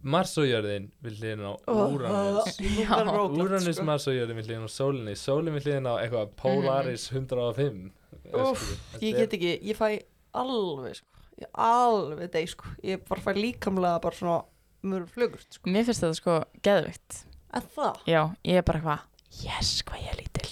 [0.05, 3.85] Mars og jörðin við hliðin á Uranus rótlegt, Uranus, sko.
[3.87, 5.15] Mars og jörðin við hliðin á sólinni.
[5.17, 7.87] Sólin við hliðin á eitthvað Polaris 105
[8.35, 8.67] Úff,
[9.01, 9.87] ég get ekki, ég fæ
[10.35, 14.37] alveg sko, ég alveg deg sko, ég bara fæ líkamlega bara svona
[14.85, 15.69] mjög flugurt sko.
[15.73, 17.19] mér finnst þetta sko geðvikt
[17.55, 17.99] En það?
[18.09, 19.11] Já, ég er bara eitthvað
[19.43, 20.51] Yes, hvað ég er lítil.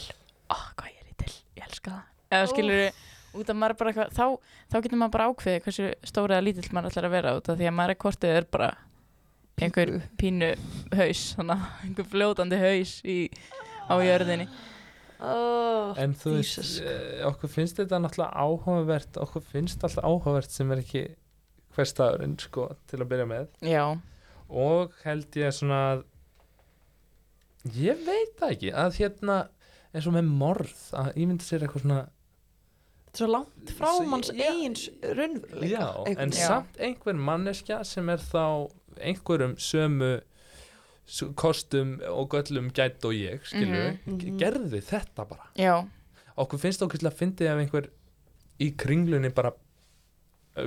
[0.51, 2.07] Ó, hvað ég er lítil, ég elska það.
[2.36, 2.82] Eða skilur
[3.34, 4.25] út af maður bara eitthvað þá,
[4.71, 7.57] þá getur maður bara ákveðið hversu stóri eða lítill maður ætlar að vera út af
[7.59, 8.69] því að maður er kortið er bara
[9.63, 10.51] einhver pínu
[10.97, 13.17] haus þannig einhver fljótandi haus í,
[13.89, 14.47] á jörðinni.
[15.23, 16.71] Oh, En þú veist, Jesus.
[16.84, 21.03] eh, okkur finnst þetta náttúrulega áhugavert okkur finnst alltaf áhugavert sem er ekki
[21.77, 23.45] hver staðurinn, sko, til að byrja með.
[23.63, 23.86] Já,
[24.49, 26.03] og held ég svona að
[27.79, 29.38] ég veit það ekki að hérna
[29.93, 32.01] eins og með morð að ég myndi sér eitthvað svona
[33.14, 34.47] svo langt frá manns já.
[34.49, 35.88] eigins raunveruleika já,
[36.18, 36.32] en.
[36.32, 36.47] Já.
[36.47, 40.22] samt einhver manneskja sem er þá einhverjum sömu
[41.36, 44.38] kostum og göllum gætt og ég, skilur Mhm, mhm.
[44.39, 45.84] gerði þetta bara já,
[46.38, 47.89] okkur finnst okkur til að fyndi ef einhver
[48.59, 49.51] í kringlunni bara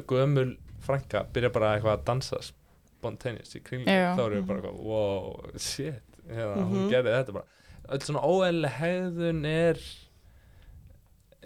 [0.06, 4.14] gömul frænka byrja bara eitthvað að dansa spontaneous í kringlunni Já.
[4.16, 6.90] þá erum við bara eitthvað, wow, shit hérna, hún Mhm.
[6.90, 7.44] gerði þetta bara
[7.88, 9.78] öll svona óeðlega hegðun er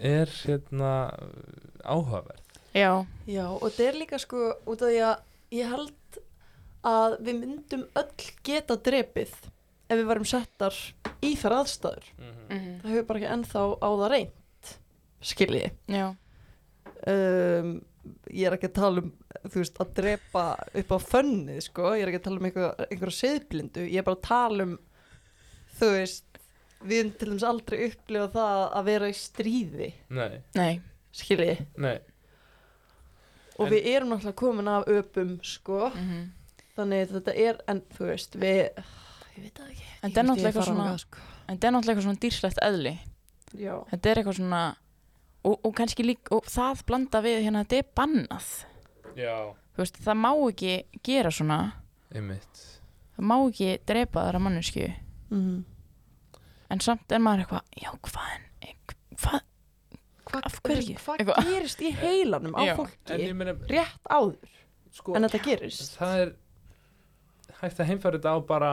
[0.01, 0.91] er hérna
[1.85, 5.25] áhugaverð já, Já, og þetta er líka sko út af því að
[5.57, 6.19] ég held
[6.87, 9.33] að við myndum öll geta drepið
[9.91, 10.77] ef við varum settar
[11.21, 12.05] í þar aðstæður.
[12.17, 14.71] Mhm, það hefur bara ekki ennþá á það reynt
[15.21, 16.07] skiljiði já,
[17.11, 17.73] um,
[18.31, 19.11] ég er ekki að tala um
[19.45, 20.45] þú veist, að drepa
[20.81, 24.07] upp á fönnið sko, ég er ekki að tala um einhver, einhverja seðblindu, ég er
[24.07, 24.73] bara að tala um
[25.77, 26.30] þú veist
[26.87, 30.71] við til dæmis aldrei upplifað það að vera í stríði, nei, nei,
[31.15, 31.97] skiljiði nei,
[33.57, 36.29] og En- við erum náttúrulega komin af öpum sko, mhm.
[36.71, 38.61] Þannig þetta er en þú veist, við
[39.35, 39.87] ég veit það ekki.
[39.91, 41.23] En þetta er náttúrulega eitthvað þangað, sko.
[41.41, 42.93] En þetta er náttúrulega eitthvað svona dýrslegt eðli.
[43.51, 44.61] Já, Þetta er eitthvað svona
[45.41, 48.49] og, og kannski líka, og það blanda við hérna, þetta er bannað.
[49.19, 49.35] Já.
[49.75, 51.59] Þú veist, það má ekki gera svona.
[52.15, 52.63] Einmitt.
[53.17, 55.57] Það má ekki drepa þaðra mannesku mm.
[56.71, 58.77] En samt er maður eitthvað, já hvað en
[59.21, 59.41] hvað,
[60.47, 60.95] Af hverju?
[61.03, 64.37] hvað gerist í heilanum á Já, fólki meina, rétt áður
[64.95, 65.97] sko en þetta gerist?
[65.99, 66.31] það er
[67.61, 68.71] hægt að heimfæra þetta á bara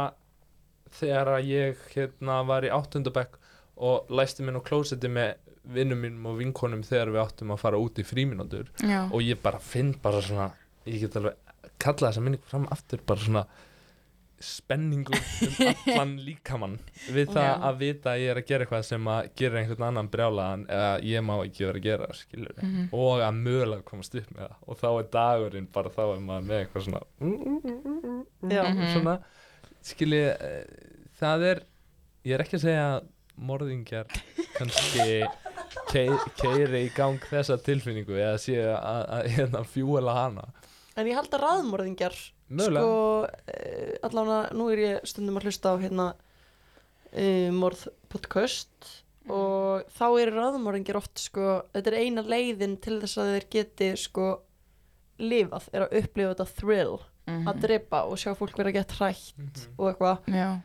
[0.99, 3.37] þegar að ég hérna var í áttundabekk
[3.89, 5.35] og læsti minn á klósetti með
[5.69, 9.43] vinnum mínum og vinkonum þegar við áttum að fara út í fríminútur já, og ég
[9.43, 10.47] bara finn bara svona
[10.89, 11.37] ég get alveg
[11.79, 13.43] kalla þessa minningu fram aftur bara svona
[14.41, 15.55] spenningur um
[15.95, 16.77] allan líkamann
[17.11, 17.55] við það Já.
[17.69, 20.93] að vita að ég er að gera eitthvað sem að gera einhvern annan brjálaðan eða
[21.09, 22.89] ég má ekki vera að gera skilur Mhm.
[22.93, 26.47] og að mögulega komast upp með það og þá er dagurinn bara þá er maður
[26.53, 27.03] með eitthvað svona
[28.55, 28.87] já, Mhm.
[28.95, 29.19] svona
[29.83, 30.23] skilji
[31.21, 31.63] það er
[32.25, 33.07] ég er ekki að segja að
[33.39, 34.07] morðingjar
[34.57, 35.27] kannski
[35.91, 40.49] kei- keiri í gang þessa tilfinningu eða sé að, að hérna fjúela hana
[40.97, 42.17] en ég held að raðmorðingjar
[42.51, 42.81] mögulega.
[42.81, 48.91] Sko, uh, allavega nú er ég stundum að hlusta á hérna uh, morð podcast
[49.29, 53.89] og þá eru raðmorðingjar oft sko, þetta er eina leiðin til þess að þeir geti
[54.01, 54.29] sko
[55.21, 57.45] lifað, er að upplifa þetta thrill Mhm.
[57.51, 59.75] að drepa og sjá fólk vera gett hrætt Mhm.
[59.79, 60.19] og eitthvað.
[60.33, 60.61] Já,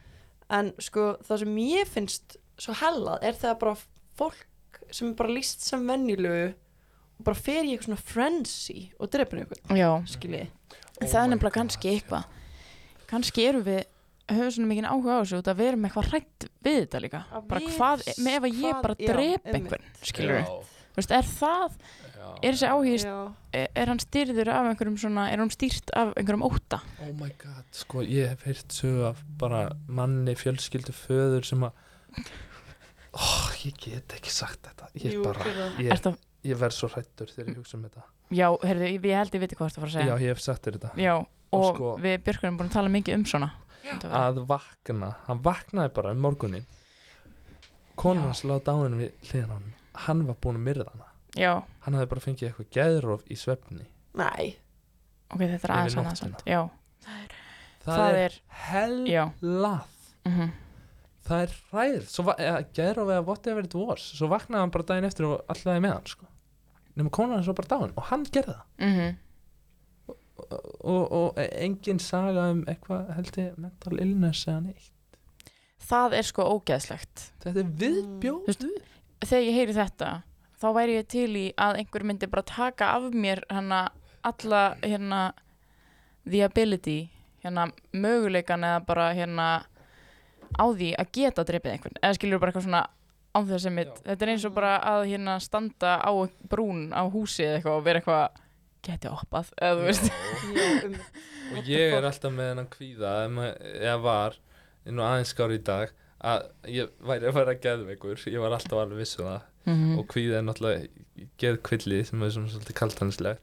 [0.50, 3.76] en sko það sem ég finnst svo hellað er þegar bara
[4.16, 4.46] fólk
[4.90, 6.54] sem er bara líst sem venjulegu
[7.20, 9.92] og bara fer í eitthvað svona frenzy og drepur einhvern, já.
[10.08, 10.48] skiljiði
[11.08, 12.30] Oh það er nefnilega kannski eitthvað.
[13.14, 13.82] Kannski erum við
[14.32, 17.24] höfum svona mikið áhuga á þessu út að við erum eitthvað hrætt við þetta líka.
[17.34, 21.12] Að bara við- hvað, með ef að ég bara drep einhvern skilur við, Já, veist,
[21.18, 21.76] er það
[22.14, 22.28] já.
[22.44, 23.18] er þessi áhugi, Já.
[23.52, 27.32] er, er hann styrður af einhverjum svona, er hann stýrt af einhverjum óta oh my
[27.42, 31.72] god sko ég hef heyrt sögu af bara manni fjölskyldu föður sem að
[33.14, 34.90] oh, ég get ekki sagt þetta.
[35.02, 35.46] Ég Jú, bara
[35.82, 39.34] ég, ég verð svo hrættur þegar ég hugsa um þetta já, heyrðu, ég, ég held
[39.36, 40.92] ég viti hvað það fara að já segja ég hef sagt þér þetta.
[41.02, 41.14] Já,
[41.54, 43.52] og, sko- við Björkur erum búin að tala mikið um svona.
[44.08, 46.66] Að vakna hann vaknaði bara um morgunin
[48.00, 48.28] konan Já.
[48.32, 49.74] hans láð dáinu við hliðan hann
[50.06, 51.10] hann var búin að myrða hana.
[51.38, 51.52] Já,
[51.86, 53.86] hann hafði bara fengið eitthvað geðróf í svefni.
[54.18, 54.56] Nei,
[55.34, 56.44] ok, þetta er aðeins annað samt.
[56.50, 56.62] Já,
[57.04, 57.38] það,
[57.86, 58.38] það er,
[58.72, 59.24] er, já.
[59.32, 59.88] hellað.
[60.26, 60.52] Mhm.
[61.24, 64.02] Það er ræð va- eða whatever it was.
[64.18, 66.26] Svo vaknaði hann bara daginn eftir og allaði með hann sko.
[67.00, 68.66] Nema konan hans var bara dáin og hann gerði það.
[68.88, 69.14] Mhm.
[70.84, 74.90] Og, og engin saga um eitthvað held ég mental illness eða neitt.
[75.84, 77.28] Það er sko ógeðslegt.
[77.44, 78.46] Þetta er viðbjóð.
[78.48, 78.66] Veist,
[79.24, 80.12] þegar ég heyri þetta
[80.64, 83.86] þá væri ég til í að einhver myndi bara taka af mér hana
[84.24, 85.22] alla hérna
[86.24, 87.10] the ability
[87.44, 89.48] hérna möguleikan eða bara hérna
[90.56, 92.00] á því að geta drepið einhvern.
[92.02, 92.84] Eða skilur bara eitthvað svona
[93.34, 96.12] án þess að mitt þetta er eins og bara að hérna standa á
[96.50, 98.42] brún á húsi eða eitthvað og vera eitthvað
[98.84, 100.06] geti oppað eða þú veist.
[101.54, 104.36] Um, og ég er alltaf með hennan kvíða eða var
[104.90, 105.92] nú aðeins skári í dag
[106.24, 108.18] að ég væri að fara að geðveikur.
[108.32, 109.42] Ég var alltaf alveg vissu það.
[109.68, 113.42] Mm og kvíða er náttúrulega geðkvilli sem er svona svolítið kaltanslegt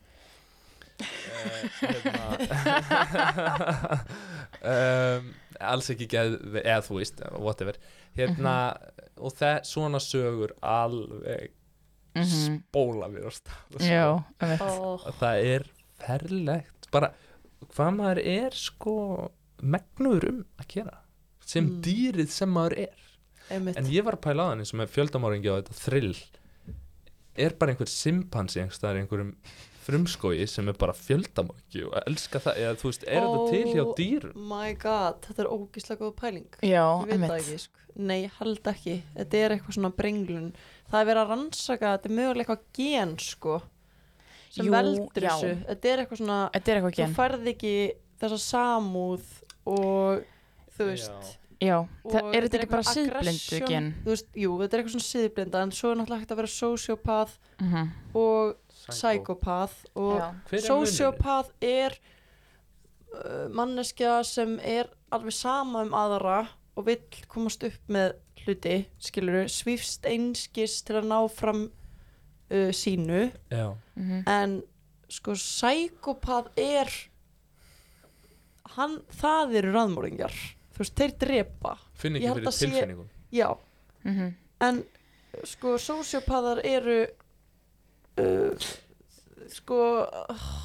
[1.80, 2.26] hérna.
[4.60, 7.78] Um, alls ekki geð eða þú veist, whatever.
[8.18, 8.54] Hérna,
[9.20, 11.50] og það svona sögur alveg
[12.16, 12.62] Mhm.
[12.72, 13.84] spóla mér á stað sko.
[13.86, 15.66] já, að það er
[16.00, 17.12] ferlegt bara
[17.70, 19.30] hvað maður er sko
[19.62, 20.96] megnuður um að gera
[21.46, 21.80] sem Mm.
[21.82, 22.96] dýrið sem maður er
[23.50, 23.76] einmitt.
[23.76, 26.16] en ég var að pæla á þannig sem er fjöldamáringi á þetta þrill
[27.36, 28.60] er bara einhver simpansi
[29.04, 29.34] einhverjum
[29.80, 33.82] frumskói sem er bara fjöldamáringi og elska það, eða þú veist, er þetta til hjá
[33.84, 34.36] Oh dýrum?
[34.50, 36.48] my god, þetta er ógislega góð pæling.
[36.62, 37.84] Já, það ekki, sko.
[37.96, 38.96] nei, held ekki.
[39.16, 40.50] Þetta er eitthvað svona brenglun.
[40.90, 43.58] Það er verið að rannsaka, þetta er mögulega eitthvað gen sko
[44.50, 45.30] sem Jú, veldur já.
[45.30, 45.52] þessu.
[45.70, 47.74] Þetta er eitthvað svona, þetta er eitthvað þú gen færð ekki
[48.20, 49.28] þessa samúð
[49.70, 50.24] og
[50.76, 51.36] þú veist.
[51.60, 53.88] Já, og það er þetta ekki bara síðblindu gen?
[54.00, 56.52] Þú veist, jú, þetta er eitthvað svona síðblinda en svo er náttúrulega hægt að vera
[56.56, 58.56] sociopath mm og
[58.90, 59.36] Psycho.
[59.36, 61.96] psychopath og sociopath er
[63.14, 66.42] uh, manneskja sem er alveg sama um aðra
[66.78, 68.14] og vill komast upp með
[68.44, 73.30] hluti, skilur svífst einskis til að ná fram uh, sínu.
[73.50, 74.22] Já, mhm.
[74.26, 74.62] en
[75.10, 76.88] sko psychopath er
[78.76, 80.38] hann, það eru raðmóringjar
[80.80, 81.74] þú veist, þeir drepa.
[82.00, 83.08] Finn ekki fyrir tilfinningum.
[83.32, 83.56] Já,
[84.04, 84.34] Mhm.
[84.60, 84.84] en
[85.44, 87.06] sko sociopathar eru
[88.18, 88.70] uh,
[89.50, 89.78] sko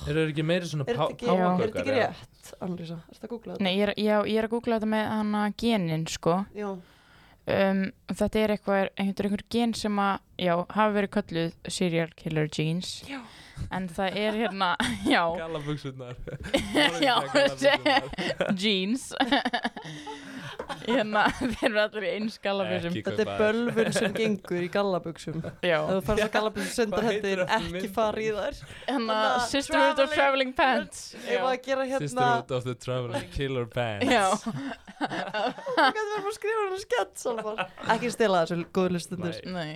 [0.08, 2.10] Er það ekki meiri svona er pá- þetta ekki, er páfagaukar, þetta ekki eða?
[2.10, 3.64] rétt Annlýsa, er þetta að googla þetta?
[3.66, 7.82] Nei, ég er, já, ég er að googla þetta með hana genin sko Já, um,
[8.14, 12.94] þetta er eitthvað, einhver, einhver gen sem að já, hafa verið kölluð serial killer genes
[13.10, 13.22] Já.
[13.72, 14.70] En það er hérna,
[15.06, 15.24] Já,
[18.62, 19.12] jeans.
[20.86, 25.40] Hérna, þeir eru allir í eins gallabjössum Ekki þetta er bölvun sem gengur í gallabuxum.
[25.66, 26.04] Já, ef þú
[26.74, 27.94] sendar Hvað heitir hendur þetta ekki mynd?
[27.96, 28.60] fara í þær.
[28.90, 29.18] Hérna Hérna,
[29.52, 31.02] Sisterhood of Traveling Pants.
[31.22, 33.68] Ef að gera hérna Sisterhood of the Traveling Killer
[34.06, 34.26] já,
[35.76, 37.26] hvað við erum að skrifa hérna skett
[37.96, 38.62] ekki stela þessu
[39.54, 39.76] nei.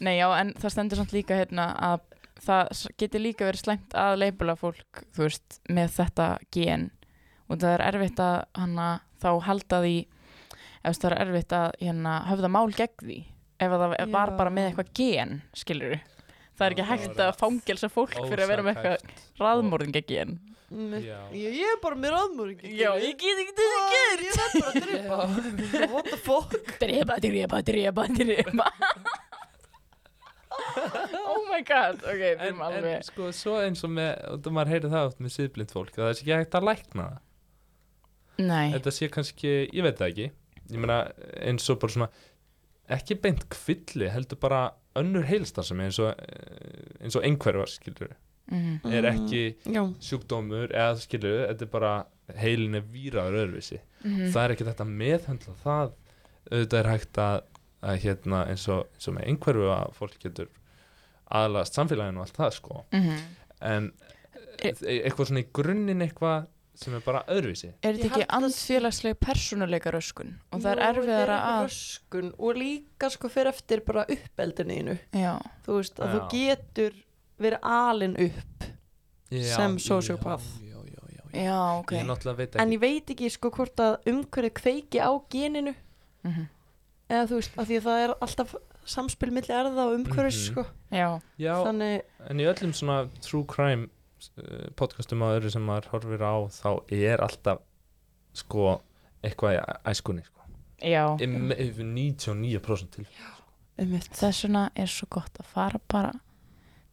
[0.00, 2.06] Nei, já, en það stendur samt líka hérna að
[2.44, 6.88] það getur líka verið slæmt að leipula fólk, þú veist, með þetta gen.
[7.50, 8.88] Og það er erfitt að hana,
[9.20, 9.96] þá halda því
[10.86, 13.18] ef það er erfitt að hérna, höfða mál gegn því
[13.60, 14.36] ef að það var Já.
[14.38, 15.98] bara með eitthvað gen skilur
[16.56, 20.38] það er ekki hægt að var fangelsa fólk fyrir að vera með eitthvað raðmórðinga gen
[20.70, 21.18] Já.
[21.34, 24.84] ég, ég er bara með raðmóringi já, ég get ekki þetta ég verð bara að
[24.84, 25.16] drepa.
[25.96, 26.54] What the fuck?
[26.78, 28.68] Drepa, drepa, drepa, drepa
[31.30, 32.00] oh my god.
[32.04, 34.94] Ok, við En, erum en alveg sko, svo eins og með, og það maður heyrið
[34.96, 37.20] það oft með síðblind fólk, að það sé ekki hægt að lækna það.
[38.40, 40.28] Nei, þetta sé kannski, ég veit það ekki.
[40.70, 40.98] Ég meina
[41.44, 42.10] eins og bara svona
[42.96, 44.62] ekki beint kvilli, heldur bara
[44.98, 48.16] önnur heilstar eins og eh, eins og einhverfar, skilur
[48.50, 51.92] mm er ekki já, sjúkdómur eða skilur, þetta er bara
[52.40, 53.78] heilin er víraður öðruvísi.
[54.02, 54.30] Mhm.
[54.34, 55.92] það er ekki þetta meðhöndla það
[56.50, 57.40] auðvitað er hægt að,
[57.82, 60.48] að hérna eins og, eins og með einhverfu að fólk getur
[61.30, 63.20] aðlast samfélaginu og allt það sko Mhm.
[63.60, 63.92] en
[64.62, 69.14] E- e eitthvað svona í grunninn eitthvað sem er bara öðruvísi er þetta ekki andfélagsleg
[69.20, 74.04] persónuleika röskun og það er erfiðara er að röskun og líka sko fyrir eftir bara
[74.08, 76.12] uppeldinu já, þú veist að Já.
[76.12, 76.92] þú getur
[77.40, 78.64] verið alin upp
[79.30, 80.42] Sem sociopath.
[80.60, 81.44] já, já, já, já.
[81.44, 85.74] já, ok ég en ég veit ekki sko hvort að umhverfið kveiki á geninu
[86.24, 86.48] Mhm.
[87.10, 88.54] Eða þú veist, af því að það er alltaf
[88.90, 90.52] samspil milli erða og umhverfis Mhm.
[90.52, 91.08] sko já,
[91.38, 93.88] já, þannig, en í öllum svona true crime
[94.38, 97.60] uh, podcastum og öðru sem maður horfir á þá er alltaf
[98.34, 98.80] sko
[99.24, 100.40] eitthvað í æ- æskunni sko.
[100.82, 103.06] já Im- yfir 99% til
[103.78, 106.12] einmitt þess vegna er svo gott að fara bara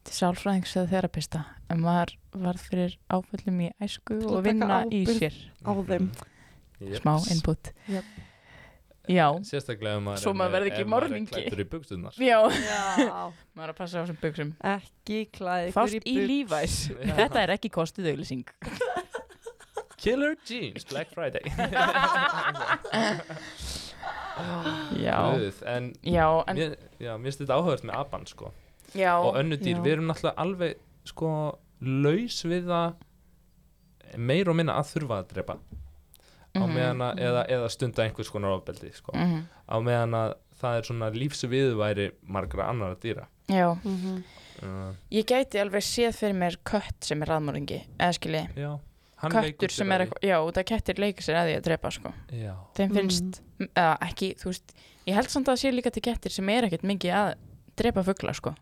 [0.07, 4.47] til sálfræðings eða þerapista en maður varð fyrir áföllum í æsku Til að og taka
[4.49, 5.19] vinna í ábyrgð.
[5.19, 5.35] sér
[5.67, 6.09] á þeim
[6.79, 7.01] Jeps.
[7.01, 8.03] smá input Jöp.
[9.07, 11.31] Já, sérstaklega ef maður Svo maður verði ekki er morðingi.
[11.31, 12.39] klæddur í buksunar já.
[12.51, 13.21] Já,
[13.57, 16.77] maður er að passa á þessum buksum ekki klæði fást í lífæs
[17.21, 18.45] þetta er ekki kostið auðlýsing
[19.97, 21.41] Killer Jeans, Black Friday.
[25.01, 28.51] Já, Guð, en já, en mér, já, mér finnst þetta áhugast með aban sko.
[28.93, 29.81] já, og önnu dýr, já.
[29.83, 30.77] við erum náttúrulega alveg
[31.09, 31.31] sko
[31.81, 32.93] laus við að
[34.21, 35.57] meir og minna að þurfa að drepa
[36.55, 36.73] á Mhm.
[36.75, 39.11] meðan að, eða, eða stunda einhvers konar ofbeldi sko.
[39.13, 39.43] Mhm.
[39.69, 43.27] á meðan að það er svona lífsviðværi margra annara dýra.
[43.49, 44.23] Já, Mhm.
[44.63, 48.79] uh, ég gæti alveg séð fyrir mér kött sem er raðmóringi eða skilji, já,
[49.17, 51.63] hann köttur leikur sem er að eitthvað já, það kettir leika sér að því að
[51.63, 52.13] drepa sko.
[52.31, 53.41] Já, þeim finnst,
[53.75, 54.73] eða ekki, þú veist
[55.07, 57.35] ég held samt að það sé líka til kettir sem er ekkert mikið að
[57.77, 58.55] drepa fugla sko.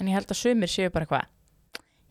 [0.00, 1.24] En ég held að sumir séu bara eitthvað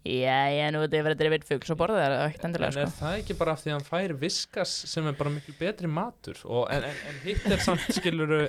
[0.06, 2.50] já, ég nú þetta er verið að drepa einn fugl svo borða það ekkert en
[2.52, 5.30] endilega er sko það ekki bara af því að hann fær viskas sem er bara
[5.34, 8.42] miklu betri matur og, en, en, en hitt er samt skiluru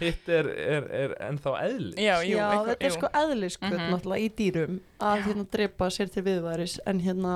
[0.00, 2.96] hitt er, er, er ennþá eðli já, jú, Já, eitthvað- þetta er jú.
[2.96, 3.92] sko eðliskvöld Mhm.
[3.94, 7.34] náttúrulega í dýrum að hérna drepa sér til viðværis en hérna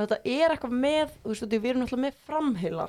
[0.00, 2.88] þetta er eitthvað með, þú veist, við erum náttúrulega með framheila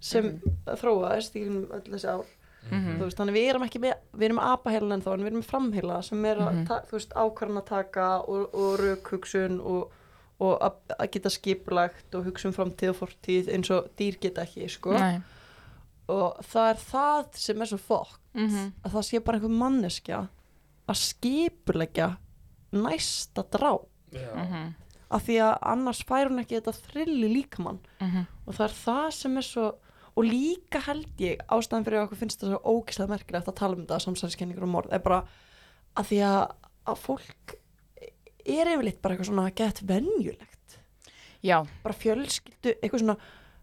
[0.00, 0.56] sem Mhm.
[0.80, 2.24] þróaðist í öll þessi ár
[2.70, 2.98] Mhm.
[2.98, 5.26] þú veist, þannig við erum ekki með, við erum með apaheilan en þá, en við
[5.32, 6.66] erum með framheila sem er að, Mhm.
[6.68, 9.90] ta- þú veist, ákvarðan að taka og, og raukhugsun og,
[10.40, 14.42] og að, að geta skipulagt og hugsa um framtíð og fortíð eins og dýr geta
[14.42, 15.20] ekki, sko Nei.
[16.08, 18.72] og það er það sem er svo fokk Mhm.
[18.84, 20.28] að það sé bara einhver manneskja
[20.88, 22.16] að skipulegja
[22.72, 23.78] næsta drá.
[24.12, 24.74] Mhm.
[25.12, 28.26] af því að annars fær hún ekki þetta þrilli líkamann Mhm.
[28.46, 29.74] og það er það sem er svo
[30.16, 33.76] og líka held ég ástæðan fyrir að okkur finnst það svo ógislega merkilegt að tala
[33.78, 35.22] um þetta samsæðiskenningur og morð er bara
[35.96, 36.42] að því að,
[36.92, 37.54] að fólk
[38.44, 40.78] er yfirleitt bara eitthvað svona gett venjulegt.
[41.42, 43.16] Já, bara fjölskyldu, eitthvað svona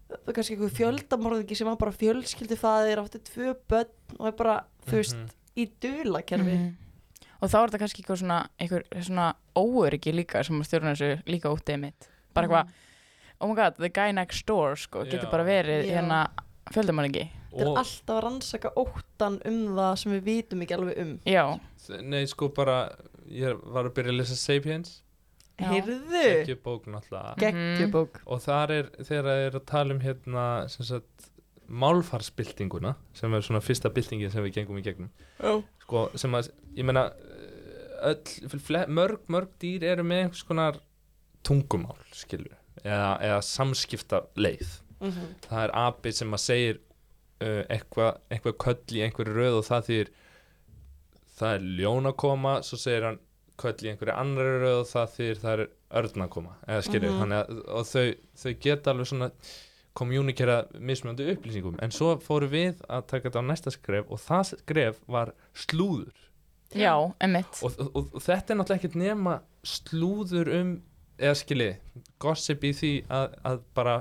[0.09, 4.27] það er kannski eitthvað fjöldamorðingi sem var bara fjölskyldu það er átti tvö börn og
[4.31, 4.55] er bara,
[4.87, 5.29] þú veist, Mhm.
[5.59, 6.75] í dulakerfi Mhm.
[7.41, 11.53] og þá er þetta kannski eitthvað svona, eitthvað svona óöryggi líka sem stjórnar þessu líka
[11.53, 12.71] útið mitt bara eitthvað,
[13.39, 15.31] oh my god, the guy next door sko, getur Já.
[15.31, 15.93] bara verið Já.
[15.97, 16.21] hérna
[16.73, 20.99] fjöldamæringi Þetta er og alltaf að rannsaka óttan um það sem við vitum ekki alveg
[21.01, 21.13] um.
[21.25, 21.45] já,
[22.05, 22.75] nei sko bara
[23.25, 24.99] ég var að byrja að lesa Sapiens
[25.59, 25.65] Já.
[25.73, 28.21] Heyrðu, ekki bók náttúrulega geggjubók.
[28.31, 31.25] og þar er þegar það er að tala um hérna sem sagt
[31.69, 35.09] málfarsbyltinguna sem er svona fyrsta byltingin sem við gengum í gegnum
[35.41, 35.57] Já.
[35.83, 37.09] sko sem að ég meina
[38.07, 38.21] öll,
[38.63, 40.79] fle, mörg, mörg dýr eru með einhvers konar
[41.43, 45.27] tungumál skilur eða, eða samskipta leið Mhm.
[45.47, 46.79] það er api sem að segir
[47.41, 50.09] uh, eitthvað eitthva köll í einhverju röð og það þýr
[51.39, 53.19] það er ljón að koma svo segir hann
[53.59, 55.63] köll í einhverju annari röð og það þýr það er
[56.01, 57.21] örn að koma eða Mhm.
[57.21, 59.31] þannig að og þau, þau geta alveg svona
[59.99, 61.79] kommunikera mismunandi upplýsingum.
[61.81, 66.13] En svo fóru við að taka þetta á næsta skref og það skref var slúður.
[66.75, 70.81] Já, emmitt og, og, og, og þetta er náttúrulega ekkert nema slúður um
[71.19, 71.71] eða skilji,
[72.19, 73.97] gossip í því að, að bara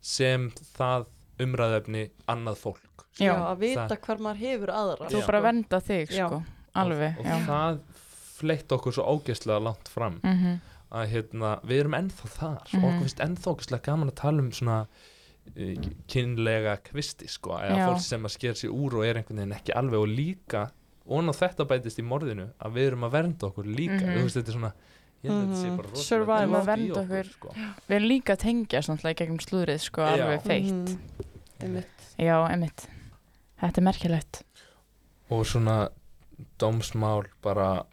[0.00, 1.06] sem það
[1.42, 2.84] umræðefni annað fólk
[3.18, 5.08] Já, já, að vita Það- hvar maður hefur aðra.
[5.10, 5.26] þú Já.
[5.26, 6.26] bara vernda þig Já.
[6.28, 6.42] sko,
[6.74, 7.78] alveg og, og það
[8.38, 10.60] fleitt okkur svo ógeðslega langt fram Mhm.
[10.92, 12.84] að hérna, við erum ennþá þar Mhm.
[12.84, 14.86] og okkur finnst ennþá ógeðslega gaman að tala um svona
[15.56, 15.74] uh,
[16.06, 17.86] kynlega kvisti sko, eða Já.
[17.88, 20.70] fólk sem að sker sér úr og er einhvern veginn ekki alveg og líka
[21.08, 24.14] og ná þetta bætist í morðinu að við erum að vernda okkur líka Mhm.
[24.14, 24.72] þú veist þetta er svona
[25.24, 25.76] ég held að þetta sé Mhm.
[25.76, 26.48] bara rosalega Survival.
[26.48, 27.32] djúpt Að í vernda okkur.
[27.32, 27.48] sko.
[27.88, 30.12] við erum líka að tengja svona í gegnum slúðrið sko, Já.
[30.12, 30.98] alveg feitt Mhm.
[31.60, 32.14] Einmitt.
[32.18, 32.86] já, emmitt,
[33.60, 34.42] þetta er merkilegt
[35.30, 35.88] og svona
[36.58, 37.84] dómsmál bara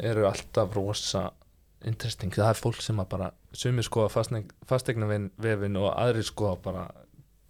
[0.00, 1.30] eru alltaf rosa
[1.84, 4.10] interesting, það er fólk sem að bara sumir skoða
[4.66, 5.06] fastegna
[5.38, 6.90] vefin og aðrir skoða bara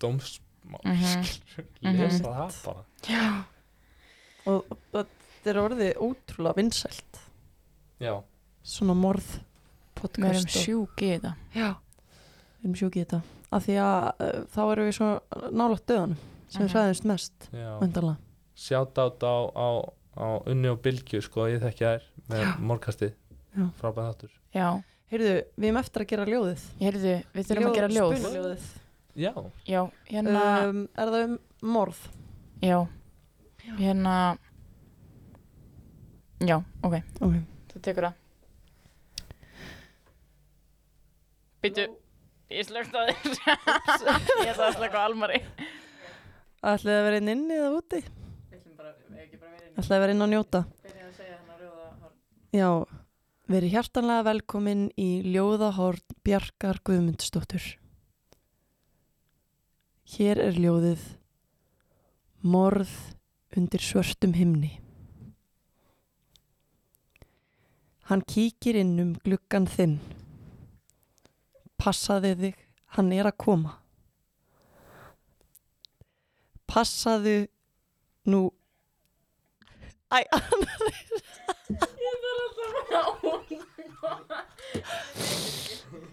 [0.00, 1.24] dómsmál Mhm.
[1.24, 1.98] skilur, Mhm.
[1.98, 3.44] lesa það bara já,
[4.46, 5.06] Og og
[5.42, 7.18] þetta er orðið ótrúlega vinsælt.
[8.00, 8.22] já,
[8.70, 10.30] Svona morð við podcast.
[10.30, 11.68] erum og- sjúk í þetta Já,
[12.60, 13.20] við erum sjúkið í þetta.
[13.52, 15.08] Af því að uh, þá erum við svo
[15.50, 16.16] nálægt döðanum
[16.48, 16.74] sem við Mhm.
[16.76, 18.16] hræðumst mest, já.
[18.60, 19.68] sjátt át á, á,
[20.18, 22.52] á unni og bylgju sko, ég þekki þær með Já.
[22.60, 23.12] morgkastið
[23.56, 23.70] Já.
[23.80, 26.62] frábæð þáttur já, Heyrðu, við erum eftir að gera ljóðið.
[26.80, 28.66] heyrðu, við þurfum að gera ljóð Spunaljóðið.
[29.16, 29.32] já,
[29.66, 31.98] já, hérna Um, er það um morð?
[32.62, 32.88] já,
[33.78, 34.38] hérna
[36.40, 37.34] já, ok, Ok.
[37.72, 38.14] þú tekur það
[41.60, 41.84] Býtu,
[42.48, 43.16] ég slögt á þér
[44.46, 45.42] Ég ætla að slöka á Almari
[46.60, 48.00] Ætlaði að vera inn inni eða úti?
[48.00, 50.62] Við ætlum bara, við ekki bara verið Ætlaði að vera inn að njóta?
[52.50, 52.66] Já,
[53.46, 57.62] verið hjartanlega velkomin í ljóðahorn Bjarkar Guðmundsdóttur.
[60.16, 61.04] Hér er ljóðið
[62.42, 62.90] Morð
[63.54, 64.72] undir svörtum himni.
[68.10, 70.00] Hann kíkir inn um gluggan þinn.
[71.80, 72.56] Passaði þig,
[72.96, 73.76] hann er að koma.
[76.70, 77.38] Passaðu
[78.30, 78.42] nú...
[80.10, 80.18] Æ,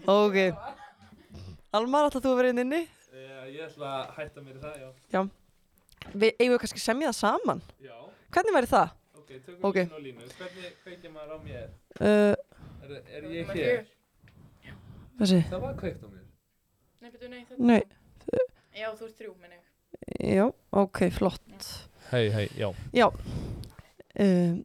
[0.08, 0.36] Ok
[1.76, 2.78] Almar, ætla þú að vera inn inni?
[3.12, 4.76] Já, ég ætla að hætta mér í það,
[5.12, 5.20] já.
[6.14, 7.60] Við eigum við kannski að semja það saman.
[7.84, 7.96] Já,
[8.32, 8.94] Hvernig væri það?
[9.20, 9.76] ok, tökum Ok.
[9.82, 10.28] línu og línu.
[10.38, 11.68] Hvernig kveikja maður á mér?
[12.00, 12.34] Uh,
[12.88, 13.84] Er, er ég hér?
[15.18, 16.24] Þessi, Það var kveikt á mér.
[16.98, 17.82] Nei, betur, nei, þetta nei,
[18.78, 19.68] Já, þú ert þrjú, minn ég
[20.18, 21.68] já, ok, flott.
[22.10, 22.68] Hei, hei, já.
[22.94, 24.58] Já, uh,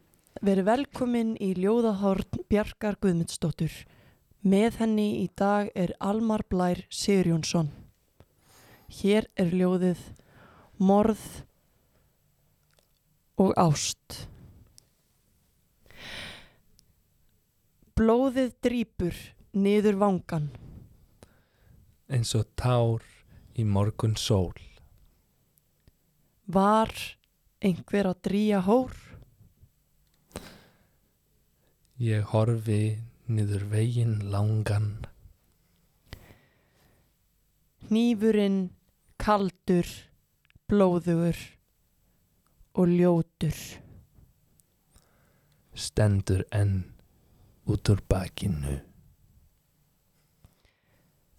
[0.44, 3.74] verið velkomin í ljóðahorn Bjarkar Guðmundsdóttur.
[4.44, 7.72] Með henni í dag er Almar Blær Sigurjónsson.
[8.92, 10.02] Hér er ljóðið
[10.84, 11.24] Morð
[13.40, 14.28] og Ást.
[17.98, 19.16] Blóðið drýpur
[19.54, 20.50] niður vangan.
[22.10, 23.04] Eins og tár
[23.54, 24.58] í morgun sól.
[26.50, 26.92] Var
[27.62, 28.94] einhver að drýja hór?
[32.02, 32.98] Ég horfi
[33.30, 35.06] niður veginn langan.
[37.88, 38.74] Hnífurinn
[39.22, 39.88] kaldur,
[40.68, 41.38] blóðugur
[42.74, 43.60] og ljótur.
[45.78, 46.82] Stendur enn
[47.70, 48.82] út úr bakinu.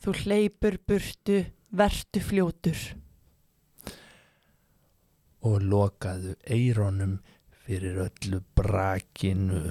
[0.04, 1.38] Þú hleypur burtu,
[1.72, 2.80] vertu fljótur.
[5.48, 7.14] Og lokaðu eironum
[7.64, 9.62] fyrir öllu brakinu.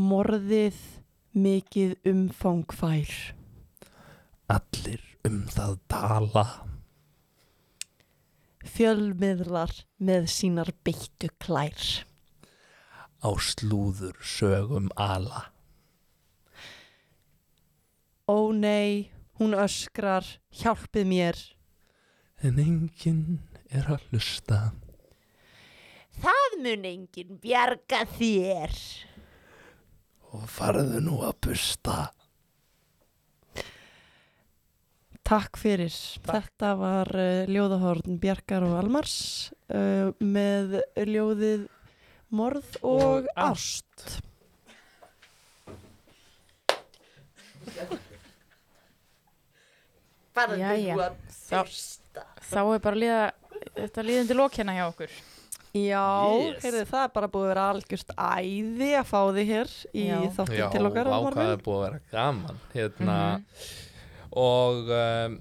[0.00, 0.80] Morðið
[1.36, 3.12] mikið umfang fær.
[4.48, 6.48] Allir um það tala.
[8.64, 12.06] Fjölmiðlar með sínar beittu klær.
[13.20, 15.51] Á slúður sögum ala.
[18.30, 19.10] Ó nei,
[19.40, 21.38] hún öskrar, hjálpið mér.
[22.42, 24.58] En enginn er að hlusta.
[26.22, 28.76] Það mun enginn bjarga þér.
[30.32, 31.96] Og farðu nú að busta.
[35.26, 35.94] Takk fyrir.
[36.26, 39.16] Þetta var uh, ljóðahorn Bjarkar og Almars
[39.72, 41.66] uh, með ljóðið
[42.32, 44.22] Morð og, Og ást.
[47.62, 48.11] Bara
[50.32, 51.14] Þú að
[51.48, 52.24] þursta.
[52.52, 53.20] Þá er bara líða,
[53.76, 55.10] þetta líðandi lók hérna hjá okkur
[55.72, 56.58] Já, Yes.
[56.66, 60.18] heyrðu, það er bara búið að vera algjörst æði að fá þig hér í Já.
[60.36, 61.52] þáttum til okkar hvað minn.
[61.54, 62.58] er búið að vera gaman.
[62.74, 63.44] Hérna, Mhm.
[64.32, 65.38] og um,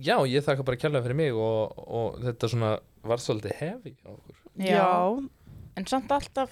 [0.00, 2.70] já, ég þakka bara kærlega fyrir mig og, og þetta svona
[3.04, 4.36] var svolítið hefi á okkur.
[4.56, 5.28] Já,
[5.76, 6.50] En samt alltaf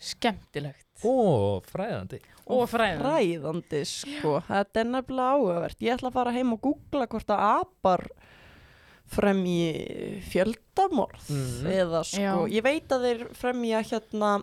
[0.00, 2.18] skemmtilegt Og fræðandi.
[2.48, 4.38] Og fræðan ræðandi sko.
[4.48, 5.80] Þetta er nefnilega áhugavert.
[5.84, 8.06] Ég ætla að fara heim og googla hvort að apar
[9.08, 11.66] fremji fjöldamorð Mhm.
[11.72, 12.34] eða sko, Já.
[12.52, 14.42] ég veit að þeir fremja hérna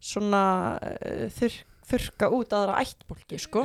[0.00, 0.42] svona
[0.82, 1.52] uh, þur,
[1.86, 3.62] þurka út aðra ættbólki sko,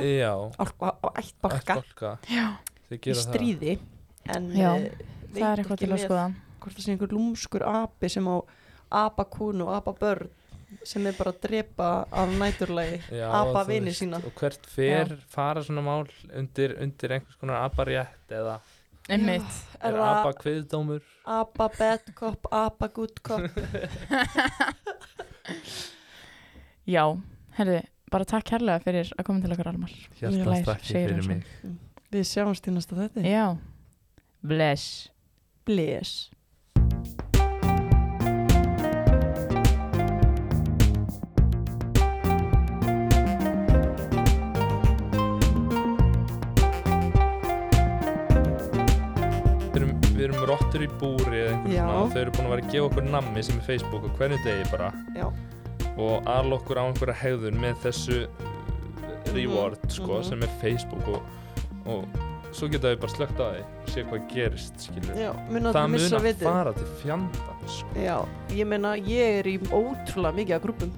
[2.88, 3.26] Þið í gera það.
[3.26, 3.78] stríði
[4.36, 4.90] en Já, eh,
[5.34, 6.26] það er eitthvað til að skoða
[6.62, 8.36] hvort það sé einhver lúmskur api sem á
[8.92, 10.30] apakúnu og apabörn
[10.86, 14.20] sem er bara að drepa á næturlagi Já, apa þú vini veist, sína.
[14.22, 16.06] Og hvert fer fara svona mál
[16.38, 18.58] undir, undir einhvers konar aparétt eða
[19.10, 19.56] Einmitt.
[19.80, 21.06] Er er það apa kviðdómur?
[21.26, 23.42] apa bad cop, apa good cop.
[26.94, 27.02] Já,
[27.58, 27.80] herðu,
[28.14, 29.96] bara takk kærlega fyrir að koma til okkar Almar.
[30.18, 31.42] Þakki segir fyrir mig.
[32.14, 33.46] við sjáumst í næsta þetta Já,
[34.42, 35.10] bless.
[35.66, 36.30] Bless
[50.42, 51.82] erum rottur í búri eða einhver Já.
[51.82, 54.18] svona og þau eru búin að vera að gefa okkur nammi sem er Facebook og
[54.18, 55.26] hvernig degi bara Já.
[55.92, 58.18] og ala okkur á einhverja hegðun með þessu
[59.32, 60.26] reward sko mhm.
[60.28, 61.22] sem er Facebook og,
[61.86, 62.20] og
[62.52, 66.28] svo geta við bara slögt á því og sé hvað gerist Já, það mun að
[66.42, 67.94] fara til fjandan sko.
[67.96, 68.16] Já,
[68.52, 70.94] ég meina ég er í ótrúlega mikið af grúpum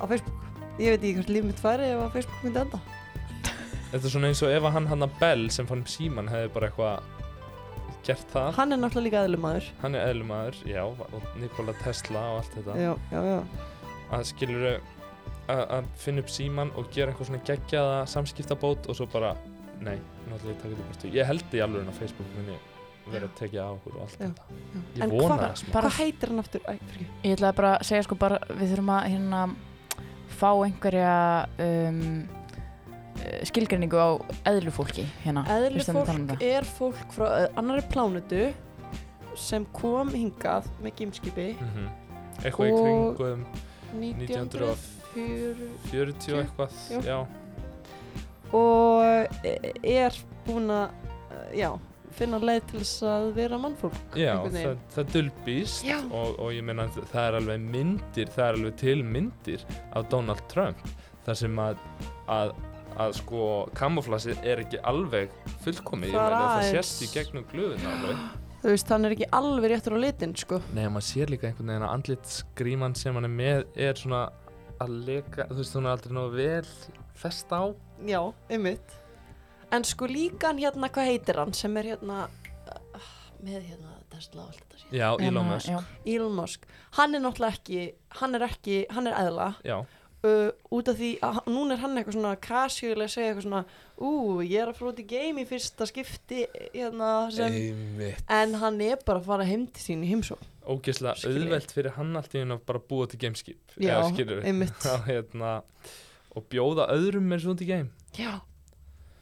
[0.00, 0.42] á Facebook
[0.76, 2.80] Ég veit ekki hvert líf mitt færi ef að Facebook myndi enda
[3.86, 6.50] þetta er svona eins og ef að hann hann að Bell sem fann síman hefði
[6.52, 7.15] bara eitthvað
[8.06, 8.50] gert það.
[8.58, 12.76] Hann er náttúrulega líka eðlumæður hann er eðlumæður, já, og Nikola Tesla og allt þetta.
[12.80, 13.40] Já, já, já.
[14.16, 14.66] Að skilur
[15.48, 19.34] að finna upp síman og gera eitthvað svona geggjaða samskiptabót og svo bara,
[19.80, 19.98] nei,
[20.30, 21.12] náttúrulega ég taka þetta burtu.
[21.14, 22.56] Ég held í alveg að Facebook muni
[23.06, 24.46] verið að tekja á okkur og allt Já, þetta.
[24.50, 24.80] já.
[24.96, 25.72] ég En vona hvað- það smá.
[25.72, 26.60] bara- Hvað heitir hann aftur?
[26.66, 26.78] Æ,
[27.22, 29.42] Ég ætlaði bara að segja sko bara við þurfum að hérna
[30.36, 32.28] fá einhverja um,
[33.48, 34.08] skilgreiningu á
[34.52, 38.42] eðlu fólki hérna tala um er fólk frá ö, annarri plánutu
[39.36, 41.88] sem kom hingað með gimskipi Mhm.
[42.44, 43.46] eitthvað í kringum
[43.96, 45.56] 1940
[45.90, 47.00] 40 og eitthvað Já.
[47.06, 47.18] já,
[48.52, 49.36] og
[49.82, 50.16] er
[50.46, 50.90] búin að
[51.56, 51.70] já,
[52.16, 55.98] finna leið til þess að vera mannfólk Já, það, það dulbýst Já.
[56.10, 59.66] og, og ég meina það er alveg myndir, það er alveg til myndir
[59.96, 60.80] af Donald Trump
[61.26, 61.80] þar sem að,
[62.30, 62.52] að,
[63.02, 63.40] að sko
[63.76, 65.32] kamuflasið er ekki alveg
[65.64, 68.24] fullkomið, ég Það er meina það sést í gegnum glöðuna alveg.
[68.62, 70.60] þú veist, hann er ekki alveg réttur á litin sko.
[70.74, 74.22] Nei, maður sér líka einhvern veginn að andlit skríman sem hann er með er svona
[74.82, 76.70] að leka, þú veist, hún er aldrei nógu vel
[77.16, 77.62] fest á.
[78.04, 78.20] já,
[78.52, 78.96] einmitt
[79.72, 83.06] en sko líka hann hérna, hvað heitir hann sem er hérna uh,
[83.42, 85.70] með hérna Tesla og allt þetta sér Já, Elon Hérna, Musk.
[85.72, 85.80] já.
[86.14, 86.66] Elon Musk,
[86.98, 87.80] hann er náttúrulega ekki
[88.20, 89.78] hann er ekki, hann er eðla Já,
[90.24, 93.46] uh, út af því að hann- núna er hann eitthvað svona casual að segja eitthvað
[93.46, 93.62] svona
[93.98, 94.10] ú,
[94.44, 96.42] ég er að fara út í game í fyrsta skipti
[96.74, 97.56] hérna sem
[98.28, 102.16] en hann er bara að fara heim til sín í heimsó Ógeðslega auðvelt fyrir hann
[102.18, 103.76] allt í hennu að bara búa til gameskip.
[103.78, 104.00] já,
[104.42, 105.60] einmitt hérna,
[106.34, 107.90] og bjóða öðrum með svona út í game.
[108.18, 108.40] já.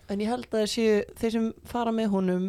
[0.09, 2.49] en ég held að séu þeir sem fara með honum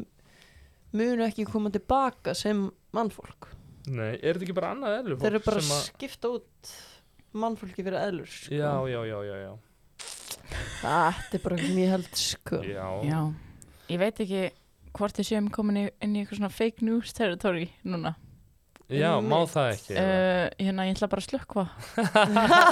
[0.96, 3.52] munu ekki koma tilbaka sem mannfólk
[3.86, 5.82] Nei, er þetta ekki bara annað eðlu þeir eru bara að...
[5.92, 6.72] skipta út
[7.42, 8.54] mannfólki fyrir eðlur sko.
[8.56, 9.54] Já, já, já, já, já.
[10.82, 13.20] þetta er bara ég held sko Já, Já,
[13.92, 14.44] ég veit ekki
[14.96, 18.16] hvort þið séum komin í, inn í eitthvað svona fake news territory núna
[18.86, 19.96] já má það ekki?
[19.98, 21.64] uh, Hérna, ég ætla bara að slökkva